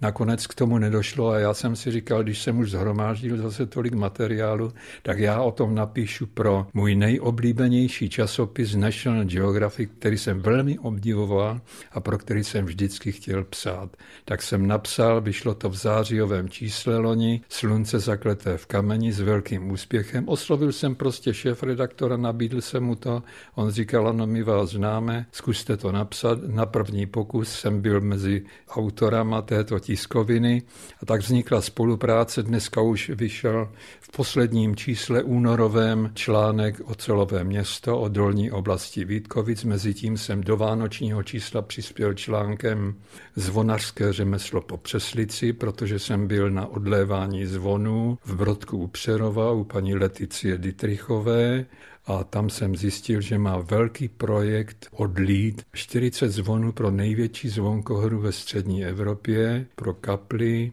nakonec 0.00 0.46
k 0.46 0.54
tomu 0.54 0.78
nedošlo 0.78 1.28
a 1.30 1.38
já 1.38 1.54
jsem 1.54 1.76
si 1.76 1.90
říkal, 1.90 2.22
když 2.22 2.42
jsem 2.42 2.58
už 2.58 2.70
zhromáždil 2.70 3.36
zase 3.36 3.66
tolik 3.66 3.94
materiálu, 3.94 4.72
tak 5.02 5.18
já 5.18 5.42
o 5.42 5.52
tom 5.52 5.74
napíšu 5.74 6.26
pro 6.26 6.66
můj 6.74 6.94
nejoblíbenější 6.94 8.08
časopis 8.08 8.74
National 8.74 9.24
Geographic, 9.24 9.90
který 9.98 10.18
jsem 10.18 10.40
velmi 10.40 10.78
obdivoval 10.78 11.60
a 11.92 12.00
pro 12.00 12.18
který 12.18 12.44
jsem 12.44 12.64
vždycky 12.64 13.12
chtěl 13.12 13.44
psát. 13.44 13.96
Tak 14.24 14.42
jsem 14.42 14.66
napsal, 14.66 15.20
vyšlo 15.20 15.54
to 15.54 15.68
v 15.68 15.74
zářijovém 15.74 16.48
čísle 16.48 16.96
loni, 16.96 17.40
Slunce 17.48 17.98
zakleté 17.98 18.56
v 18.56 18.66
kameni 18.66 19.12
s 19.12 19.20
velkým 19.20 19.70
úspěchem. 19.70 20.28
Oslovil 20.28 20.72
jsem 20.72 20.94
prostě 20.94 21.34
šéf 21.34 21.62
redaktora, 21.62 22.16
nabídl 22.16 22.60
jsem 22.60 22.84
mu 22.84 22.94
to, 22.94 23.22
on 23.54 23.70
říkal, 23.70 24.08
ano, 24.08 24.26
my 24.26 24.42
vás 24.42 24.70
známe, 24.70 25.26
zkuste 25.32 25.76
to 25.76 25.92
napsat. 25.92 26.38
Na 26.46 26.66
první 26.66 27.06
pokus 27.06 27.52
jsem 27.52 27.80
byl 27.80 28.00
mezi 28.00 28.44
autorama 28.68 29.42
této 29.42 29.80
tiskoviny 29.88 30.62
a 31.02 31.06
tak 31.06 31.20
vznikla 31.20 31.60
spolupráce. 31.60 32.42
Dneska 32.42 32.80
už 32.80 33.10
vyšel 33.16 33.72
v 34.00 34.08
posledním 34.16 34.76
čísle 34.76 35.22
únorovém 35.22 36.10
článek 36.14 36.80
o 36.84 36.94
celové 36.94 37.44
město, 37.44 38.00
o 38.00 38.08
dolní 38.08 38.50
oblasti 38.50 39.04
Vítkovic. 39.04 39.64
Mezitím 39.64 40.18
jsem 40.18 40.40
do 40.40 40.56
vánočního 40.56 41.22
čísla 41.22 41.62
přispěl 41.62 42.14
článkem 42.14 42.94
Zvonařské 43.36 44.12
řemeslo 44.12 44.60
po 44.60 44.76
Přeslici, 44.76 45.52
protože 45.52 45.98
jsem 45.98 46.26
byl 46.26 46.50
na 46.50 46.66
odlévání 46.66 47.46
zvonů 47.46 48.18
v 48.24 48.34
Brodku 48.36 48.78
u 48.78 48.86
Přerova 48.86 49.52
u 49.52 49.64
paní 49.64 49.94
Leticie 49.94 50.58
Dietrichové 50.58 51.66
a 52.08 52.24
tam 52.24 52.50
jsem 52.50 52.76
zjistil, 52.76 53.20
že 53.20 53.38
má 53.38 53.58
velký 53.58 54.08
projekt 54.08 54.88
odlít 54.90 55.62
40 55.72 56.28
zvonů 56.28 56.72
pro 56.72 56.90
největší 56.90 57.48
zvonkohru 57.48 58.20
ve 58.20 58.32
střední 58.32 58.84
Evropě, 58.84 59.66
pro 59.74 59.94
kaply 59.94 60.72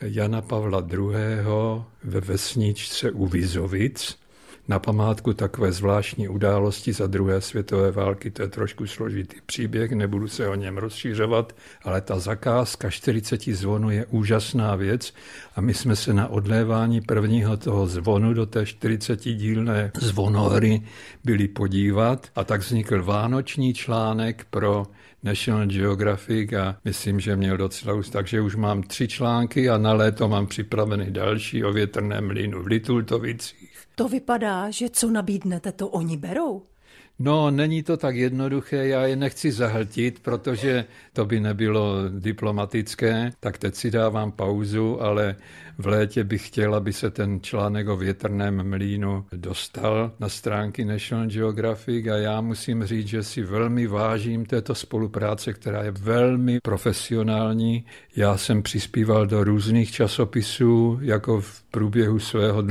Jana 0.00 0.42
Pavla 0.42 0.86
II. 0.92 0.98
ve 2.04 2.20
vesničce 2.20 3.10
u 3.10 3.26
Vizovic 3.26 4.18
na 4.68 4.78
památku 4.78 5.32
takové 5.32 5.72
zvláštní 5.72 6.28
události 6.28 6.92
za 6.92 7.06
druhé 7.06 7.40
světové 7.40 7.90
války. 7.90 8.30
To 8.30 8.42
je 8.42 8.48
trošku 8.48 8.86
složitý 8.86 9.36
příběh, 9.46 9.92
nebudu 9.92 10.28
se 10.28 10.48
o 10.48 10.54
něm 10.54 10.78
rozšířovat, 10.78 11.52
ale 11.82 12.00
ta 12.00 12.18
zakázka 12.18 12.90
40 12.90 13.42
zvonů 13.42 13.90
je 13.90 14.06
úžasná 14.06 14.76
věc 14.76 15.14
a 15.56 15.60
my 15.60 15.74
jsme 15.74 15.96
se 15.96 16.12
na 16.12 16.28
odlévání 16.28 17.00
prvního 17.00 17.56
toho 17.56 17.86
zvonu 17.86 18.34
do 18.34 18.46
té 18.46 18.66
40 18.66 19.20
dílné 19.20 19.92
zvonohry 20.00 20.82
byli 21.24 21.48
podívat 21.48 22.26
a 22.36 22.44
tak 22.44 22.60
vznikl 22.60 23.04
vánoční 23.04 23.74
článek 23.74 24.46
pro 24.50 24.86
National 25.22 25.66
Geographic 25.66 26.52
a 26.52 26.76
myslím, 26.84 27.20
že 27.20 27.36
měl 27.36 27.56
docela 27.56 27.94
už, 27.94 28.08
takže 28.08 28.40
už 28.40 28.56
mám 28.56 28.82
tři 28.82 29.08
články 29.08 29.70
a 29.70 29.78
na 29.78 29.92
léto 29.92 30.28
mám 30.28 30.46
připravený 30.46 31.10
další 31.10 31.64
o 31.64 31.72
větrném 31.72 32.26
mlínu 32.26 32.62
v 32.62 32.66
Litultovicích. 32.66 33.65
To 33.96 34.08
vypadá, 34.08 34.70
že 34.70 34.90
co 34.90 35.10
nabídnete, 35.10 35.72
to 35.72 35.88
oni 35.88 36.16
berou. 36.16 36.62
No, 37.18 37.50
není 37.50 37.82
to 37.82 37.96
tak 37.96 38.16
jednoduché, 38.16 38.86
já 38.86 39.06
je 39.06 39.16
nechci 39.16 39.52
zahltit, 39.52 40.18
protože 40.18 40.84
to 41.12 41.24
by 41.24 41.40
nebylo 41.40 42.08
diplomatické, 42.08 43.32
tak 43.40 43.58
teď 43.58 43.74
si 43.74 43.90
dávám 43.90 44.32
pauzu, 44.32 45.02
ale 45.02 45.36
v 45.78 45.86
létě 45.86 46.24
bych 46.24 46.46
chtěl, 46.46 46.74
aby 46.74 46.92
se 46.92 47.10
ten 47.10 47.40
článek 47.40 47.88
o 47.88 47.96
větrném 47.96 48.70
mlínu 48.70 49.24
dostal 49.32 50.12
na 50.20 50.28
stránky 50.28 50.84
National 50.84 51.26
Geographic 51.26 52.06
a 52.06 52.16
já 52.16 52.40
musím 52.40 52.84
říct, 52.84 53.06
že 53.06 53.22
si 53.22 53.42
velmi 53.42 53.86
vážím 53.86 54.46
této 54.46 54.74
spolupráce, 54.74 55.52
která 55.52 55.82
je 55.82 55.90
velmi 55.90 56.58
profesionální. 56.62 57.84
Já 58.16 58.36
jsem 58.36 58.62
přispíval 58.62 59.26
do 59.26 59.44
různých 59.44 59.92
časopisů, 59.92 60.98
jako 61.02 61.40
v 61.40 61.62
průběhu 61.62 62.18
svého 62.18 62.62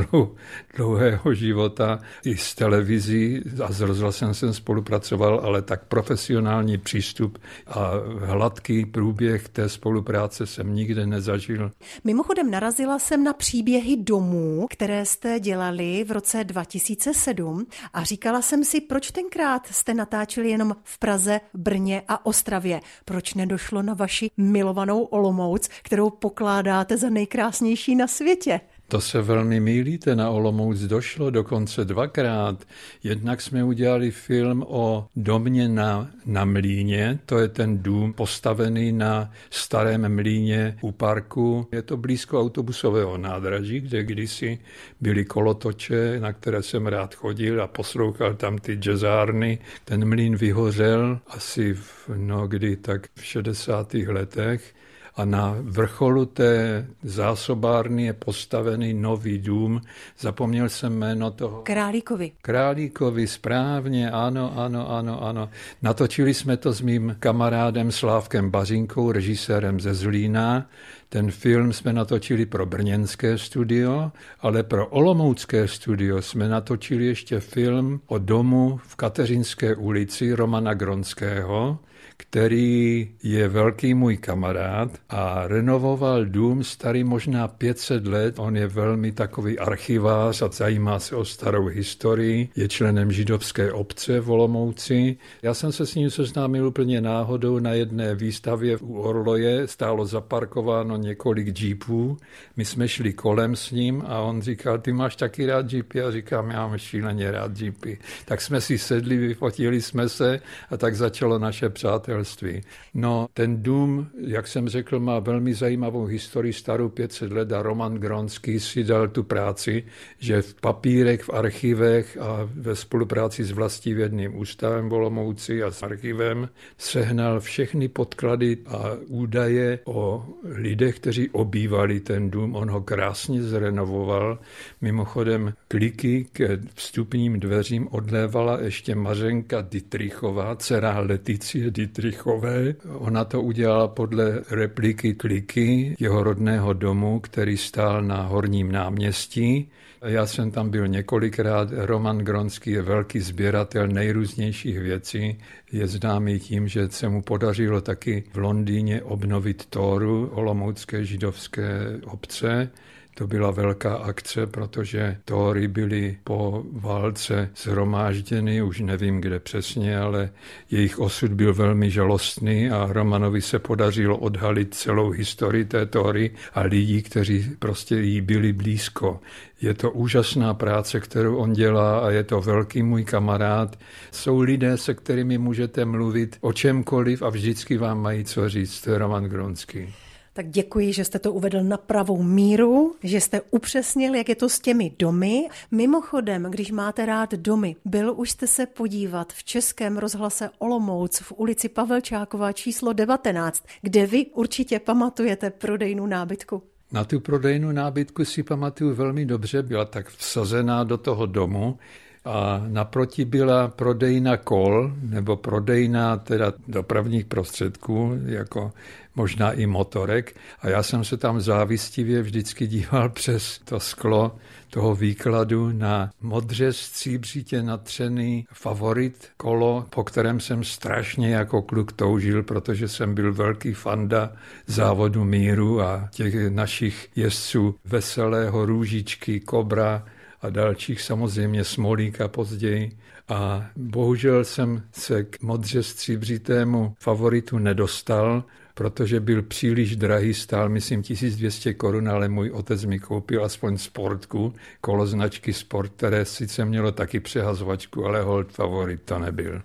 dlouhého 0.78 1.34
života 1.34 2.00
i 2.26 2.38
s 2.38 2.56
televizí 2.56 3.42
a 3.64 3.74
s 3.74 3.82
rozhlasem 3.82 4.34
jsem 4.34 4.54
spolupracoval, 4.54 5.40
ale 5.44 5.62
tak 5.62 5.86
profesionální 5.86 6.78
přístup 6.78 7.38
a 7.68 7.92
hladký 8.20 8.86
průběh 8.86 9.50
té 9.50 9.70
spolupráce 9.70 10.46
jsem 10.48 10.76
nikde 10.76 11.06
nezažil. 11.06 11.72
Mimochodem 12.04 12.52
narazila 12.52 12.95
jsem 13.00 13.24
na 13.24 13.34
příběhy 13.34 13.98
domů, 13.98 14.68
které 14.70 15.06
jste 15.06 15.40
dělali 15.40 16.04
v 16.04 16.12
roce 16.12 16.44
2007 16.44 17.68
a 17.94 18.04
říkala 18.04 18.42
jsem 18.42 18.64
si, 18.64 18.82
proč 18.82 19.12
tenkrát 19.12 19.68
jste 19.68 19.94
natáčeli 19.94 20.50
jenom 20.50 20.76
v 20.84 21.00
Praze, 21.00 21.42
Brně 21.54 22.04
a 22.08 22.26
Ostravě. 22.26 22.82
Proč 23.06 23.34
nedošlo 23.34 23.82
na 23.82 23.94
vaši 23.94 24.32
milovanou 24.38 25.04
Olomouc, 25.04 25.68
kterou 25.68 26.10
pokládáte 26.10 26.98
za 26.98 27.10
nejkrásnější 27.10 27.96
na 27.96 28.08
světě? 28.08 28.62
To 28.88 29.02
se 29.02 29.22
velmi 29.22 29.60
mýlíte, 29.60 30.16
na 30.16 30.30
Olomouc 30.30 30.80
došlo 30.80 31.30
dokonce 31.30 31.86
dvakrát. 31.86 32.64
Jednak 33.04 33.42
jsme 33.42 33.64
udělali 33.64 34.12
film 34.12 34.66
o 34.68 35.08
domě 35.16 35.68
na, 35.68 36.10
na 36.26 36.46
mlíně, 36.46 37.20
to 37.26 37.40
je 37.40 37.48
ten 37.48 37.78
dům 37.78 38.14
postavený 38.14 38.92
na 38.92 39.32
starém 39.50 40.16
mlíně 40.16 40.78
u 40.82 40.92
parku. 40.92 41.68
Je 41.72 41.82
to 41.82 41.98
blízko 41.98 42.42
autobusového 42.42 43.18
nádraží, 43.18 43.80
kde 43.80 44.04
kdysi 44.04 44.60
byly 45.02 45.26
kolotoče, 45.26 46.20
na 46.20 46.34
které 46.34 46.64
jsem 46.64 46.88
rád 46.88 47.16
chodil 47.16 47.64
a 47.64 47.68
poslouchal 47.68 48.34
tam 48.34 48.58
ty 48.58 48.74
jazzárny. 48.74 49.60
Ten 49.86 50.10
mlín 50.10 50.36
vyhořel 50.36 51.20
asi 51.28 51.74
v, 51.74 52.10
no 52.16 52.48
kdy, 52.48 52.76
tak 52.76 53.08
v 53.16 53.26
60. 53.26 53.94
letech 53.94 54.74
a 55.18 55.26
na 55.26 55.56
vrcholu 55.62 56.26
té 56.26 56.86
zásobárny 57.04 58.06
je 58.06 58.14
postavený 58.14 58.94
nový 58.94 59.38
dům. 59.38 59.82
Zapomněl 60.20 60.70
jsem 60.70 60.94
jméno 60.94 61.32
toho. 61.32 61.62
Králíkovi. 61.62 62.32
Králíkovi, 62.42 63.28
správně, 63.28 64.12
ano, 64.12 64.54
ano, 64.56 64.90
ano, 64.90 65.24
ano. 65.24 65.50
Natočili 65.82 66.34
jsme 66.34 66.58
to 66.58 66.74
s 66.74 66.82
mým 66.82 67.16
kamarádem 67.20 67.92
Slávkem 67.92 68.50
Bařinkou, 68.50 69.12
režisérem 69.12 69.80
ze 69.80 69.94
Zlína. 69.94 70.70
Ten 71.10 71.32
film 71.32 71.74
jsme 71.74 71.94
natočili 71.94 72.46
pro 72.46 72.66
brněnské 72.66 73.38
studio, 73.38 74.12
ale 74.40 74.64
pro 74.64 74.88
olomoucké 74.88 75.68
studio 75.68 76.22
jsme 76.22 76.50
natočili 76.50 77.06
ještě 77.06 77.40
film 77.40 78.02
o 78.08 78.18
domu 78.18 78.80
v 78.84 78.96
Kateřinské 78.96 79.76
ulici 79.76 80.34
Romana 80.34 80.74
Gronského, 80.74 81.80
který 82.18 83.10
je 83.24 83.48
velký 83.48 83.94
můj 83.94 84.18
kamarád 84.18 84.92
a 85.10 85.48
renovoval 85.48 86.26
dům 86.26 86.64
starý 86.64 87.04
možná 87.04 87.48
500 87.48 88.08
let. 88.08 88.40
On 88.40 88.58
je 88.58 88.68
velmi 88.68 89.12
takový 89.12 89.60
archivář 89.60 90.42
a 90.42 90.48
zajímá 90.48 91.00
se 91.00 91.16
o 91.16 91.26
starou 91.26 91.66
historii. 91.66 92.50
Je 92.56 92.68
členem 92.68 93.12
židovské 93.12 93.72
obce 93.72 94.20
v 94.20 94.32
Olomouci. 94.32 95.18
Já 95.42 95.54
jsem 95.54 95.72
se 95.72 95.86
s 95.86 95.96
ním 95.96 96.10
seznámil 96.10 96.68
úplně 96.68 97.02
náhodou 97.02 97.60
na 97.60 97.72
jedné 97.72 98.16
výstavě 98.16 98.78
u 98.78 99.00
Orloje. 99.00 99.68
Stálo 99.68 100.06
zaparkováno 100.06 100.98
několik 100.98 101.62
jeepů. 101.62 102.18
My 102.58 102.66
jsme 102.66 102.88
šli 102.88 103.14
kolem 103.14 103.56
s 103.56 103.72
ním 103.72 104.04
a 104.08 104.20
on 104.20 104.42
říkal, 104.42 104.78
ty 104.80 104.94
máš 104.94 105.16
taky 105.16 105.46
rád 105.46 105.74
jeepy? 105.74 106.02
A 106.02 106.12
říkám, 106.12 106.50
já 106.50 106.68
mám 106.68 106.78
šíleně 106.78 107.32
rád 107.32 107.60
jeepy. 107.60 108.00
Tak 108.26 108.42
jsme 108.42 108.62
si 108.62 108.78
sedli, 108.78 109.18
vyfotili 109.18 109.82
jsme 109.82 110.10
se 110.10 110.40
a 110.70 110.78
tak 110.78 110.96
začalo 110.96 111.40
naše 111.40 111.70
přátelství 111.70 112.05
přátelství. 112.06 112.62
No, 112.94 113.28
ten 113.34 113.64
dům, 113.64 114.08
jak 114.18 114.48
jsem 114.48 114.70
řekl, 114.70 115.00
má 115.00 115.20
velmi 115.20 115.54
zajímavou 115.54 116.06
historii, 116.06 116.54
starou 116.54 116.90
500 116.90 117.32
let 117.32 117.52
a 117.52 117.62
Roman 117.62 117.94
Gronský 117.96 118.60
si 118.60 118.84
dal 118.84 119.08
tu 119.08 119.24
práci, 119.24 119.84
že 120.20 120.42
v 120.42 120.54
papírech, 120.54 121.24
v 121.24 121.30
archivech 121.30 122.18
a 122.22 122.50
ve 122.54 122.76
spolupráci 122.76 123.44
s 123.44 123.52
vlastivědným 123.52 124.38
ústavem 124.38 124.90
Volomouci 124.90 125.64
a 125.64 125.72
s 125.72 125.84
archivem 125.84 126.50
sehnal 126.78 127.40
všechny 127.40 127.88
podklady 127.88 128.58
a 128.68 128.92
údaje 129.08 129.80
o 129.86 130.26
lidech, 130.44 130.96
kteří 131.00 131.30
obývali 131.30 132.00
ten 132.00 132.30
dům. 132.30 132.56
On 132.56 132.70
ho 132.70 132.82
krásně 132.82 133.44
zrenovoval. 133.44 134.40
Mimochodem 134.82 135.54
kliky 135.68 136.28
k 136.34 136.58
vstupním 136.74 137.40
dveřím 137.40 137.88
odlévala 137.88 138.62
ještě 138.62 138.96
Mařenka 138.96 139.62
Dietrichová, 139.62 140.56
dcera 140.56 141.00
Leticie 141.00 141.72
Dietrichová, 141.72 141.95
Dietrichové. 141.96 142.76
Ona 142.98 143.26
to 143.26 143.42
udělala 143.42 143.88
podle 143.88 144.42
repliky 144.50 145.14
Kliky, 145.14 145.96
jeho 146.00 146.24
rodného 146.24 146.74
domu, 146.74 147.20
který 147.20 147.58
stál 147.58 148.02
na 148.02 148.22
Horním 148.22 148.72
náměstí. 148.72 149.70
Já 150.06 150.26
jsem 150.26 150.52
tam 150.52 150.70
byl 150.70 150.88
několikrát. 150.88 151.70
Roman 151.72 152.18
Gronský 152.18 152.72
je 152.72 152.82
velký 152.82 153.20
sběratel 153.20 153.88
nejrůznějších 153.88 154.80
věcí. 154.80 155.38
Je 155.72 155.88
známý 155.88 156.40
tím, 156.40 156.68
že 156.68 156.90
se 156.90 157.10
mu 157.10 157.22
podařilo 157.22 157.82
taky 157.82 158.24
v 158.34 158.38
Londýně 158.38 159.02
obnovit 159.02 159.66
Tóru, 159.66 160.30
olomoucké 160.34 161.06
židovské 161.06 162.00
obce 162.06 162.72
To 163.18 163.28
byla 163.28 163.52
velká 163.52 163.96
akce, 163.96 164.48
protože 164.48 165.18
Tóry 165.26 165.68
byly 165.68 166.18
po 166.24 166.64
válce 166.72 167.50
zhromážděny, 167.58 168.62
už 168.62 168.80
nevím 168.80 169.22
kde 169.22 169.40
přesně, 169.40 170.00
ale 170.00 170.30
jejich 170.72 171.00
osud 171.00 171.32
byl 171.32 171.54
velmi 171.54 171.92
žalostný 171.92 172.70
a 172.70 172.88
Romanovi 172.90 173.42
se 173.42 173.60
podařilo 173.60 174.18
odhalit 174.18 174.74
celou 174.74 175.10
historii 175.10 175.66
té 175.66 175.86
Tóry 175.86 176.32
a 176.54 176.62
lidí, 176.62 177.02
kteří 177.02 177.56
prostě 177.60 177.96
jí 177.96 178.22
byli 178.22 178.54
blízko. 178.54 179.20
Je 179.62 179.74
to 179.74 179.92
úžasná 179.92 180.54
práce, 180.54 181.00
kterou 181.00 181.36
on 181.36 181.54
dělá 181.54 182.00
a 182.00 182.10
je 182.10 182.24
to 182.24 182.42
velký 182.42 182.84
můj 182.84 183.04
kamarád. 183.04 183.80
Jsou 184.12 184.40
lidé, 184.40 184.78
se 184.78 184.94
kterými 184.94 185.38
můžete 185.38 185.86
mluvit 185.86 186.38
o 186.42 186.54
čemkoliv 186.54 187.22
a 187.22 187.30
vždycky 187.30 187.78
vám 187.78 188.02
mají 188.02 188.26
co 188.26 188.50
říct. 188.50 188.82
To 188.82 188.92
je 188.92 188.98
Roman 188.98 189.24
Gronský. 189.24 189.94
Tak 190.38 190.50
děkuji, 190.50 190.94
že 190.94 191.06
jste 191.06 191.20
to 191.20 191.34
uvedl 191.34 191.64
na 191.64 191.78
pravou 191.78 192.24
míru, 192.24 192.96
že 193.04 193.22
jste 193.22 193.42
upřesnil, 193.52 194.16
jak 194.16 194.30
je 194.30 194.36
to 194.36 194.50
s 194.50 194.60
těmi 194.60 194.92
domy. 195.00 195.48
Mimochodem, 195.72 196.44
když 196.50 196.72
máte 196.72 197.06
rád 197.06 197.34
domy, 197.34 197.76
byl 197.86 198.14
už 198.18 198.32
jste 198.32 198.48
se 198.48 198.66
podívat 198.66 199.34
v 199.34 199.44
českém 199.44 199.98
rozhlase 199.98 200.50
Olomouc 200.60 201.20
v 201.20 201.34
ulici 201.38 201.70
Pavelčáková 201.70 202.52
číslo 202.52 202.94
19, 202.94 203.66
kde 203.82 204.08
vy 204.08 204.26
určitě 204.26 204.80
pamatujete 204.80 205.50
prodejnu 205.50 206.06
nábytku. 206.06 206.64
Na 206.92 207.04
tu 207.04 207.20
prodejnu 207.20 207.72
nábytku 207.72 208.26
si 208.26 208.44
pamatuju 208.44 208.96
velmi 208.96 209.26
dobře, 209.26 209.64
byla 209.64 209.86
tak 209.86 210.10
vsazená 210.10 210.84
do 210.84 210.98
toho 210.98 211.26
domu 211.26 211.78
a 212.26 212.64
naproti 212.68 213.26
byla 213.26 213.68
prodejna 213.68 214.38
kol, 214.38 214.94
nebo 215.02 215.36
prodejna 215.36 216.18
teda 216.18 216.54
dopravních 216.68 217.26
prostředků, 217.26 218.20
jako 218.26 218.72
možná 219.16 219.52
i 219.52 219.66
motorek. 219.66 220.36
A 220.62 220.70
já 220.70 220.84
jsem 220.84 221.04
se 221.04 221.18
tam 221.18 221.42
závistivě 221.42 222.22
vždycky 222.22 222.68
díval 222.68 223.10
přes 223.14 223.60
to 223.66 223.80
sklo 223.80 224.36
toho 224.70 224.96
výkladu 224.96 225.72
na 225.72 226.12
modře 226.22 226.74
stříbřitě 226.74 227.64
natřený 227.64 228.48
favorit 228.54 229.28
kolo, 229.38 229.86
po 229.90 230.04
kterém 230.04 230.40
jsem 230.40 230.64
strašně 230.64 231.36
jako 231.36 231.62
kluk 231.62 231.92
toužil, 231.92 232.44
protože 232.44 232.88
jsem 232.88 233.16
byl 233.16 233.34
velký 233.34 233.74
fanda 233.74 234.32
závodu 234.68 235.24
míru 235.24 235.82
a 235.82 236.10
těch 236.12 236.50
našich 236.50 237.10
jezdců 237.16 237.76
Veselého, 237.86 238.66
Růžičky, 238.66 239.40
Kobra, 239.40 240.04
a 240.46 240.50
dalších, 240.50 241.02
samozřejmě 241.02 241.64
Smolíka 241.64 242.28
později. 242.28 242.92
A 243.28 243.66
bohužel 243.76 244.44
jsem 244.44 244.84
se 244.92 245.24
k 245.24 245.42
modře 245.42 245.84
stříbřitému 245.84 246.96
favoritu 247.00 247.58
nedostal, 247.58 248.44
protože 248.74 249.20
byl 249.20 249.42
příliš 249.42 249.96
drahý, 249.96 250.34
stál 250.34 250.70
myslím 250.70 251.02
1200 251.02 251.74
korun, 251.74 252.10
ale 252.10 252.30
můj 252.30 252.52
otec 252.52 252.86
mi 252.86 253.00
koupil 253.00 253.46
aspoň 253.46 253.78
sportku, 253.78 254.54
kolo 254.82 255.08
značky 255.08 255.54
Sport, 255.54 255.92
které 255.96 256.26
sice 256.26 256.66
mělo 256.66 256.92
taky 256.92 257.20
přehazovačku, 257.20 258.06
ale 258.06 258.22
hold 258.22 258.52
favorit 258.52 259.02
to 259.02 259.20
nebyl. 259.20 259.62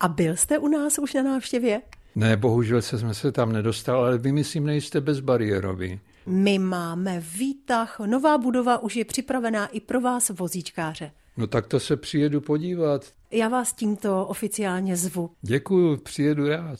A 0.00 0.08
byl 0.08 0.36
jste 0.36 0.58
u 0.58 0.68
nás 0.68 0.98
už 0.98 1.14
na 1.14 1.22
návštěvě? 1.22 1.80
Ne, 2.14 2.36
bohužel 2.36 2.82
se 2.82 2.98
jsme 2.98 3.14
se 3.14 3.32
tam 3.32 3.52
nedostal, 3.52 4.04
ale 4.04 4.18
vy 4.18 4.32
myslím 4.32 4.66
nejste 4.66 5.00
bezbariérový. 5.00 6.00
My 6.26 6.58
máme 6.58 7.20
výtah, 7.20 8.00
nová 8.06 8.38
budova 8.38 8.78
už 8.78 8.96
je 8.96 9.04
připravená 9.04 9.66
i 9.66 9.80
pro 9.80 10.00
vás 10.00 10.28
vozíčkáře. 10.28 11.10
No 11.36 11.46
tak 11.46 11.66
to 11.66 11.80
se 11.80 11.96
přijedu 11.96 12.40
podívat. 12.40 13.04
Já 13.30 13.48
vás 13.48 13.72
tímto 13.72 14.26
oficiálně 14.26 14.96
zvu. 14.96 15.30
Děkuju, 15.42 15.96
přijedu 15.96 16.48
rád. 16.48 16.78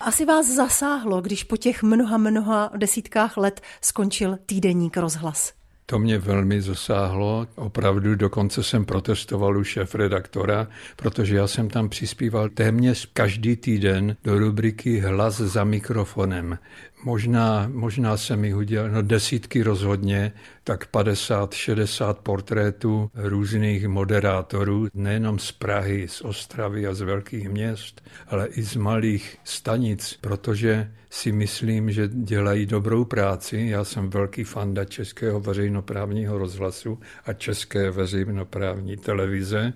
Asi 0.00 0.24
vás 0.24 0.46
zasáhlo, 0.46 1.20
když 1.20 1.44
po 1.44 1.56
těch 1.56 1.82
mnoha, 1.82 2.18
mnoha 2.18 2.70
desítkách 2.76 3.36
let 3.36 3.60
skončil 3.80 4.38
týdeník 4.46 4.96
rozhlas. 4.96 5.52
To 5.86 5.98
mě 5.98 6.18
velmi 6.18 6.62
zasáhlo. 6.62 7.46
Opravdu 7.54 8.14
dokonce 8.14 8.62
jsem 8.62 8.84
protestoval 8.84 9.58
u 9.58 9.64
šéf 9.64 9.94
redaktora, 9.94 10.68
protože 10.96 11.36
já 11.36 11.46
jsem 11.46 11.68
tam 11.70 11.88
přispíval 11.88 12.48
téměř 12.48 13.10
každý 13.12 13.56
týden 13.56 14.16
do 14.24 14.38
rubriky 14.38 15.00
Hlas 15.00 15.36
za 15.36 15.64
mikrofonem. 15.64 16.58
Možná, 17.04 17.70
možná 17.72 18.16
se 18.16 18.36
mi 18.36 18.54
udělal, 18.54 18.90
no 18.90 19.02
desítky 19.02 19.62
rozhodně, 19.62 20.32
tak 20.64 20.86
50, 20.86 21.54
60 21.54 22.18
portrétů 22.18 23.10
různých 23.14 23.88
moderátorů, 23.88 24.88
nejenom 24.94 25.38
z 25.38 25.52
Prahy, 25.52 26.08
z 26.08 26.20
Ostravy 26.20 26.86
a 26.86 26.94
z 26.94 27.00
velkých 27.00 27.48
měst, 27.48 28.02
ale 28.28 28.46
i 28.46 28.62
z 28.62 28.76
malých 28.76 29.36
stanic, 29.44 30.18
protože 30.20 30.92
si 31.10 31.32
myslím, 31.32 31.90
že 31.90 32.08
dělají 32.08 32.66
dobrou 32.66 33.04
práci. 33.04 33.66
Já 33.70 33.84
jsem 33.84 34.10
velký 34.10 34.44
fanda 34.44 34.84
českého 34.84 35.40
veřejnoprávního 35.40 36.38
rozhlasu 36.38 36.98
a 37.24 37.32
české 37.32 37.90
veřejnoprávní 37.90 38.96
televize 38.96 39.72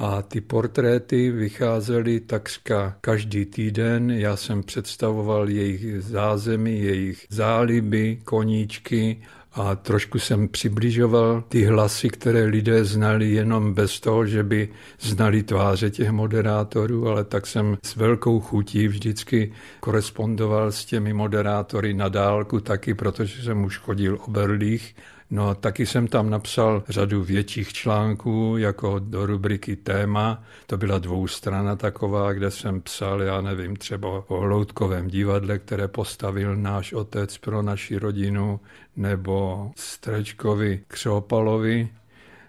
a 0.00 0.22
ty 0.22 0.40
portréty 0.40 1.30
vycházely 1.30 2.20
takřka 2.20 2.96
každý 3.00 3.44
týden. 3.44 4.10
Já 4.10 4.36
jsem 4.36 4.62
představoval 4.62 5.48
jejich 5.48 6.02
zázemí, 6.02 6.82
jejich 6.82 7.26
záliby, 7.30 8.18
koníčky 8.24 9.22
a 9.52 9.76
trošku 9.76 10.18
jsem 10.18 10.48
přibližoval 10.48 11.44
ty 11.48 11.64
hlasy, 11.64 12.08
které 12.08 12.44
lidé 12.44 12.84
znali 12.84 13.30
jenom 13.30 13.74
bez 13.74 14.00
toho, 14.00 14.26
že 14.26 14.42
by 14.42 14.68
znali 15.00 15.42
tváře 15.42 15.90
těch 15.90 16.10
moderátorů, 16.10 17.08
ale 17.08 17.24
tak 17.24 17.46
jsem 17.46 17.78
s 17.84 17.96
velkou 17.96 18.40
chutí 18.40 18.88
vždycky 18.88 19.52
korespondoval 19.80 20.72
s 20.72 20.84
těmi 20.84 21.12
moderátory 21.12 21.94
na 21.94 22.08
dálku 22.08 22.60
taky, 22.60 22.94
protože 22.94 23.42
jsem 23.42 23.64
už 23.64 23.78
chodil 23.78 24.18
o 24.26 24.30
berlích 24.30 24.94
No 25.30 25.54
taky 25.54 25.86
jsem 25.86 26.06
tam 26.06 26.30
napsal 26.30 26.82
řadu 26.88 27.24
větších 27.24 27.72
článků, 27.72 28.54
jako 28.58 28.98
do 28.98 29.26
rubriky 29.26 29.76
Téma. 29.76 30.42
To 30.66 30.76
byla 30.76 30.98
dvoustrana 30.98 31.76
taková, 31.76 32.32
kde 32.32 32.50
jsem 32.50 32.80
psal, 32.80 33.22
já 33.22 33.40
nevím, 33.40 33.76
třeba 33.76 34.24
o 34.30 34.40
Hloudkovém 34.40 35.08
divadle, 35.08 35.58
které 35.58 35.88
postavil 35.88 36.56
náš 36.56 36.92
otec 36.92 37.38
pro 37.38 37.62
naši 37.62 37.98
rodinu, 37.98 38.60
nebo 38.96 39.70
Strečkovi 39.76 40.80
Křopalovi, 40.88 41.88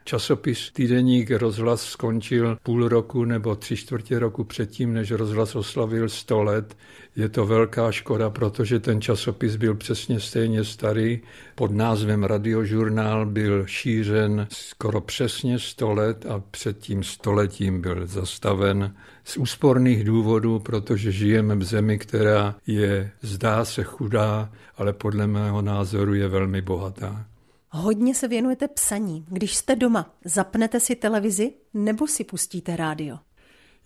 Časopis 0.04 0.72
Týdeník 0.72 1.32
rozhlas 1.32 1.82
skončil 1.82 2.58
půl 2.64 2.88
roku 2.88 3.26
nebo 3.26 3.56
tři 3.56 3.76
čtvrtě 3.76 4.20
roku 4.20 4.44
předtím, 4.44 4.94
než 4.94 5.12
rozhlas 5.12 5.56
oslavil 5.56 6.10
100 6.10 6.44
let. 6.44 6.78
Je 7.16 7.30
to 7.30 7.46
velká 7.46 7.92
škoda, 7.92 8.30
protože 8.30 8.80
ten 8.80 9.02
časopis 9.02 9.56
byl 9.56 9.76
přesně 9.76 10.20
stejně 10.20 10.64
starý. 10.64 11.22
Pod 11.56 11.72
názvem 11.72 12.24
Radiožurnál 12.24 13.26
byl 13.26 13.68
šířen 13.68 14.48
skoro 14.52 15.02
přesně 15.02 15.60
100 15.60 15.94
let 15.94 16.26
a 16.26 16.44
před 16.52 16.80
tím 16.80 17.04
stoletím 17.04 17.82
byl 17.82 18.08
zastaven 18.08 18.96
z 19.24 19.38
úsporných 19.38 20.04
důvodů, 20.04 20.60
protože 20.60 21.12
žijeme 21.12 21.56
v 21.56 21.64
zemi, 21.64 21.98
která 21.98 22.56
je, 22.68 23.12
zdá 23.22 23.66
se 23.66 23.84
chudá, 23.84 24.52
ale 24.78 24.94
podle 24.94 25.28
mého 25.28 25.62
názoru 25.62 26.14
je 26.14 26.28
velmi 26.28 26.62
bohatá. 26.62 27.31
Hodně 27.74 28.16
se 28.16 28.28
věnujete 28.28 28.68
psaní. 28.68 29.26
Když 29.30 29.56
jste 29.56 29.76
doma, 29.76 30.16
zapnete 30.26 30.80
si 30.80 30.96
televizi 30.96 31.54
nebo 31.74 32.08
si 32.08 32.24
pustíte 32.24 32.76
rádio? 32.76 33.18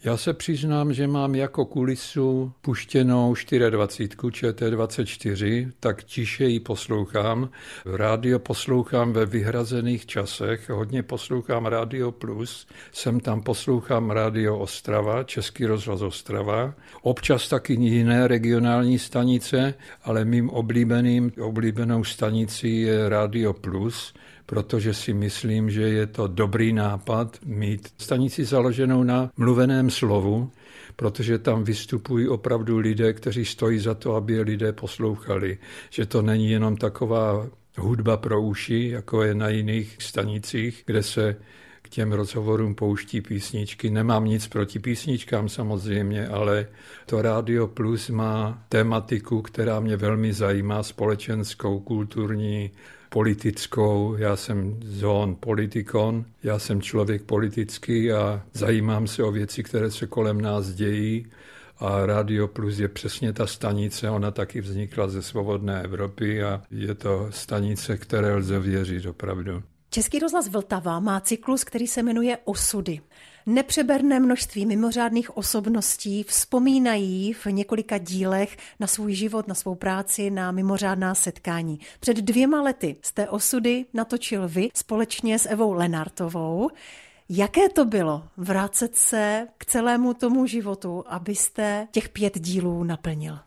Já 0.03 0.17
se 0.17 0.34
přiznám, 0.34 0.93
že 0.93 1.08
mám 1.08 1.36
jako 1.36 1.65
kulisu 1.65 2.51
puštěnou 2.62 3.36
24 3.69 4.15
ČT24, 4.17 5.71
tak 5.79 6.03
tiše 6.03 6.45
ji 6.45 6.60
poslouchám. 6.60 7.49
Rádio 7.86 8.39
poslouchám 8.39 9.13
ve 9.13 9.25
vyhrazených 9.25 10.05
časech, 10.05 10.69
hodně 10.69 11.03
poslouchám 11.03 11.65
Rádio 11.65 12.12
Plus, 12.12 12.67
jsem 12.91 13.19
tam 13.19 13.41
poslouchám 13.41 14.12
Rádio 14.12 14.58
Ostrava, 14.58 15.23
Český 15.23 15.65
rozhlas 15.65 16.01
Ostrava, 16.01 16.73
občas 17.01 17.49
taky 17.49 17.73
jiné 17.73 18.27
regionální 18.27 18.99
stanice, 18.99 19.73
ale 20.03 20.25
mým 20.25 20.49
oblíbeným, 20.49 21.31
oblíbenou 21.41 22.03
stanicí 22.03 22.81
je 22.81 23.10
Rádio 23.10 23.53
Plus, 23.53 24.13
protože 24.45 24.93
si 24.93 25.13
myslím, 25.13 25.69
že 25.69 25.81
je 25.81 26.08
to 26.08 26.27
dobrý 26.27 26.73
nápad 26.73 27.39
mít 27.45 27.88
stanici 27.97 28.45
založenou 28.45 29.03
na 29.03 29.31
mluveném 29.38 29.89
slovu, 29.89 30.51
protože 30.95 31.39
tam 31.39 31.63
vystupují 31.63 32.27
opravdu 32.27 32.77
lidé, 32.77 33.13
kteří 33.13 33.45
stojí 33.45 33.79
za 33.79 33.93
to, 33.93 34.15
aby 34.15 34.34
je 34.34 34.41
lidé 34.41 34.73
poslouchali. 34.73 35.58
Že 35.89 36.05
to 36.05 36.21
není 36.21 36.49
jenom 36.49 36.77
taková 36.77 37.47
hudba 37.77 38.17
pro 38.17 38.41
uši, 38.41 38.89
jako 38.89 39.23
je 39.23 39.36
na 39.36 39.49
jiných 39.49 39.95
stanicích, 39.99 40.84
kde 40.86 41.03
se 41.03 41.36
k 41.81 41.89
těm 41.89 42.12
rozhovorům 42.12 42.75
pouští 42.75 43.21
písničky. 43.21 43.89
Nemám 43.89 44.25
nic 44.25 44.47
proti 44.47 44.79
písničkám 44.79 45.49
samozřejmě, 45.49 46.27
ale 46.27 46.67
to 47.05 47.21
Radio 47.21 47.67
Plus 47.67 48.10
má 48.10 48.63
tematiku, 48.69 49.41
která 49.41 49.79
mě 49.79 49.97
velmi 49.97 50.34
zajímá, 50.34 50.84
společenskou, 50.84 51.79
kulturní, 51.79 52.71
politickou, 53.15 54.15
já 54.17 54.36
jsem 54.36 54.80
zón 54.84 55.36
politikon, 55.39 56.25
já 56.43 56.60
jsem 56.60 56.82
člověk 56.82 57.23
politický 57.23 58.12
a 58.12 58.43
zajímám 58.54 59.08
se 59.08 59.23
o 59.23 59.32
věci, 59.32 59.63
které 59.63 59.91
se 59.91 60.08
kolem 60.08 60.41
nás 60.41 60.69
dějí 60.69 61.25
a 61.80 62.06
Radio 62.06 62.47
Plus 62.47 62.80
je 62.80 62.88
přesně 62.88 63.34
ta 63.34 63.47
stanice, 63.47 64.10
ona 64.10 64.32
taky 64.32 64.62
vznikla 64.62 65.08
ze 65.08 65.21
Svobodné 65.21 65.84
Evropy 65.84 66.43
a 66.43 66.62
je 66.71 66.95
to 66.95 67.28
stanice, 67.30 67.97
které 67.97 68.36
lze 68.36 68.60
věřit 68.60 69.06
opravdu. 69.06 69.63
Český 69.95 70.19
rozhlas 70.19 70.47
Vltava 70.47 70.99
má 70.99 71.19
cyklus, 71.19 71.63
který 71.63 71.88
se 71.88 72.03
jmenuje 72.03 72.38
Osudy. 72.43 73.01
Nepřeberné 73.45 74.19
množství 74.19 74.65
mimořádných 74.65 75.38
osobností 75.38 76.23
vzpomínají 76.23 77.34
v 77.34 77.45
několika 77.45 77.97
dílech 77.97 78.58
na 78.79 78.88
svůj 78.88 79.13
život, 79.13 79.47
na 79.47 79.55
svou 79.55 79.75
práci, 79.75 80.29
na 80.29 80.51
mimořádná 80.51 81.15
setkání. 81.15 81.79
Před 81.99 82.17
dvěma 82.17 82.62
lety 82.62 82.95
jste 83.01 83.29
osudy 83.29 83.86
natočil 83.93 84.47
vy 84.47 84.69
společně 84.73 85.39
s 85.39 85.49
Evou 85.49 85.73
Lenartovou. 85.73 86.69
Jaké 87.29 87.69
to 87.69 87.86
bylo 87.86 88.23
vrátit 88.38 88.95
se 88.95 89.47
k 89.58 89.65
celému 89.65 90.13
tomu 90.13 90.45
životu, 90.45 91.03
abyste 91.08 91.88
těch 91.91 92.10
pět 92.10 92.39
dílů 92.39 92.84
naplnil? 92.84 93.39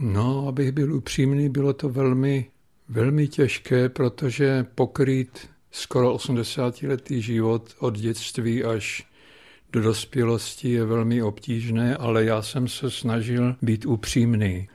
No, 0.00 0.48
abych 0.48 0.72
byl 0.72 0.94
upřímný, 0.94 1.48
bylo 1.48 1.72
to 1.72 1.88
velmi, 1.88 2.50
velmi 2.90 3.28
těžké, 3.28 3.88
protože 3.88 4.66
pokrýt 4.74 5.48
skoro 5.70 6.14
80-letý 6.14 7.22
život 7.22 7.74
od 7.78 7.98
dětství 7.98 8.64
až 8.64 9.06
do 9.72 9.80
dospělosti 9.80 10.70
je 10.70 10.84
velmi 10.84 11.22
obtížné, 11.22 11.96
ale 11.96 12.24
já 12.24 12.42
jsem 12.42 12.68
se 12.68 12.90
snažil 12.90 13.56
být 13.62 13.86
upřímný. 13.86 14.68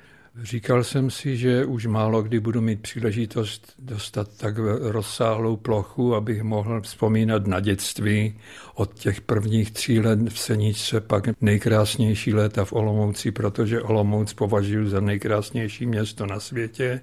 Říkal 0.43 0.84
jsem 0.84 1.10
si, 1.10 1.38
že 1.38 1.65
už 1.65 1.86
málo 1.86 2.23
kdy 2.23 2.39
budu 2.39 2.62
mít 2.62 2.82
příležitost 2.82 3.73
dostat 3.80 4.38
tak 4.38 4.58
rozsáhlou 4.80 5.56
plochu, 5.56 6.15
abych 6.15 6.43
mohl 6.43 6.82
vzpomínat 6.82 7.47
na 7.47 7.60
dětství 7.60 8.39
od 8.75 8.93
těch 8.99 9.21
prvních 9.21 9.71
tří 9.71 9.99
let 9.99 10.19
v 10.30 10.39
Seničce, 10.39 11.01
pak 11.01 11.41
nejkrásnější 11.41 12.34
léta 12.34 12.65
v 12.65 12.73
Olomouci, 12.73 13.32
protože 13.32 13.82
Olomouc 13.82 14.34
považuji 14.34 14.89
za 14.89 14.99
nejkrásnější 14.99 15.86
město 15.86 16.25
na 16.25 16.39
světě. 16.39 17.01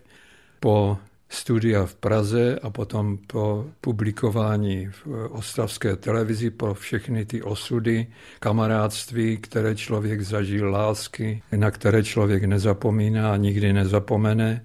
Po 0.62 0.94
studia 1.29 1.87
v 1.87 1.94
Praze 1.94 2.59
a 2.62 2.70
potom 2.70 3.18
po 3.27 3.66
publikování 3.81 4.87
v 4.87 5.07
ostravské 5.31 5.96
televizi 5.96 6.51
pro 6.51 6.75
všechny 6.75 7.25
ty 7.25 7.42
osudy, 7.42 8.07
kamarádství, 8.40 9.37
které 9.37 9.75
člověk 9.75 10.22
zažil, 10.22 10.70
lásky, 10.70 11.42
na 11.57 11.70
které 11.70 12.03
člověk 12.03 12.44
nezapomíná 12.44 13.33
a 13.33 13.37
nikdy 13.37 13.72
nezapomene. 13.72 14.64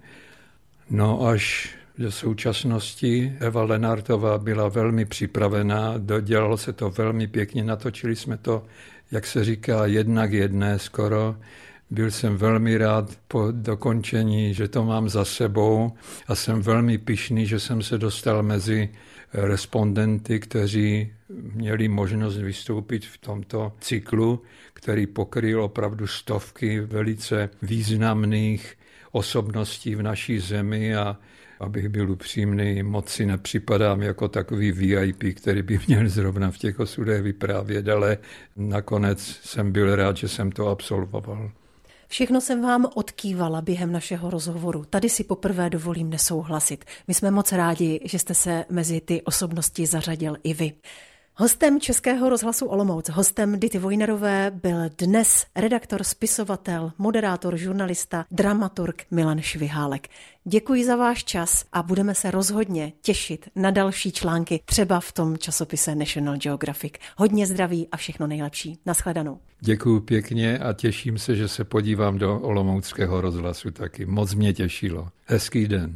No 0.89 1.27
až 1.27 1.75
do 1.97 2.11
současnosti 2.11 3.33
Eva 3.39 3.63
Lenartová 3.63 4.37
byla 4.37 4.69
velmi 4.69 5.05
připravená, 5.05 5.93
dodělalo 5.97 6.57
se 6.57 6.73
to 6.73 6.89
velmi 6.89 7.27
pěkně, 7.27 7.63
natočili 7.63 8.15
jsme 8.15 8.37
to, 8.37 8.65
jak 9.11 9.25
se 9.25 9.43
říká, 9.43 9.85
jednak 9.85 10.33
jedné 10.33 10.79
skoro, 10.79 11.35
byl 11.89 12.11
jsem 12.11 12.37
velmi 12.37 12.77
rád 12.77 13.17
po 13.27 13.47
dokončení, 13.51 14.53
že 14.53 14.67
to 14.67 14.85
mám 14.85 15.09
za 15.09 15.25
sebou 15.25 15.91
a 16.27 16.35
jsem 16.35 16.61
velmi 16.61 16.97
pišný, 16.97 17.45
že 17.45 17.59
jsem 17.59 17.81
se 17.81 17.97
dostal 17.97 18.43
mezi 18.43 18.89
respondenty, 19.33 20.39
kteří 20.39 21.13
měli 21.53 21.87
možnost 21.87 22.37
vystoupit 22.37 23.05
v 23.05 23.17
tomto 23.17 23.73
cyklu, 23.79 24.41
který 24.73 25.07
pokryl 25.07 25.63
opravdu 25.63 26.07
stovky 26.07 26.79
velice 26.79 27.49
významných 27.61 28.77
osobností 29.11 29.95
v 29.95 30.01
naší 30.01 30.39
zemi 30.39 30.95
a 30.95 31.17
abych 31.59 31.89
byl 31.89 32.11
upřímný, 32.11 32.83
moc 32.83 33.09
si 33.09 33.25
nepřipadám 33.25 34.01
jako 34.01 34.27
takový 34.27 34.71
VIP, 34.71 35.23
který 35.35 35.61
by 35.61 35.79
měl 35.87 36.09
zrovna 36.09 36.51
v 36.51 36.57
těch 36.57 36.79
osudech 36.79 37.21
vyprávět, 37.21 37.89
ale 37.89 38.17
nakonec 38.55 39.39
jsem 39.43 39.71
byl 39.71 39.95
rád, 39.95 40.17
že 40.17 40.27
jsem 40.27 40.51
to 40.51 40.67
absolvoval. 40.67 41.51
Všechno 42.07 42.41
jsem 42.41 42.61
vám 42.61 42.87
odkývala 42.95 43.61
během 43.61 43.91
našeho 43.91 44.29
rozhovoru. 44.29 44.85
Tady 44.85 45.09
si 45.09 45.23
poprvé 45.23 45.69
dovolím 45.69 46.09
nesouhlasit. 46.09 46.85
My 47.07 47.13
jsme 47.13 47.31
moc 47.31 47.51
rádi, 47.51 47.99
že 48.03 48.19
jste 48.19 48.33
se 48.33 48.65
mezi 48.69 49.01
ty 49.01 49.21
osobnosti 49.21 49.85
zařadil 49.85 50.37
i 50.43 50.53
vy. 50.53 50.73
Hostem 51.39 51.79
Českého 51.79 52.29
rozhlasu 52.29 52.65
Olomouc, 52.65 53.09
hostem 53.09 53.59
Dity 53.59 53.79
Vojnerové 53.79 54.51
byl 54.63 54.77
dnes 54.97 55.45
redaktor, 55.55 56.03
spisovatel, 56.03 56.91
moderátor, 56.97 57.57
žurnalista, 57.57 58.25
dramaturg 58.31 59.05
Milan 59.11 59.41
Švihálek. 59.41 60.07
Děkuji 60.45 60.85
za 60.85 60.95
váš 60.95 61.23
čas 61.23 61.65
a 61.73 61.83
budeme 61.83 62.15
se 62.15 62.31
rozhodně 62.31 62.93
těšit 63.01 63.49
na 63.55 63.71
další 63.71 64.11
články, 64.11 64.61
třeba 64.65 64.99
v 64.99 65.11
tom 65.11 65.37
časopise 65.37 65.95
National 65.95 66.37
Geographic. 66.37 66.93
Hodně 67.17 67.47
zdraví 67.47 67.87
a 67.91 67.97
všechno 67.97 68.27
nejlepší. 68.27 68.79
Naschledanou. 68.85 69.39
Děkuji 69.59 69.99
pěkně 69.99 70.59
a 70.59 70.73
těším 70.73 71.17
se, 71.17 71.35
že 71.35 71.47
se 71.47 71.63
podívám 71.63 72.17
do 72.17 72.39
Olomouckého 72.39 73.21
rozhlasu 73.21 73.71
taky. 73.71 74.05
Moc 74.05 74.33
mě 74.33 74.53
těšilo. 74.53 75.07
Hezký 75.25 75.67
den. 75.67 75.93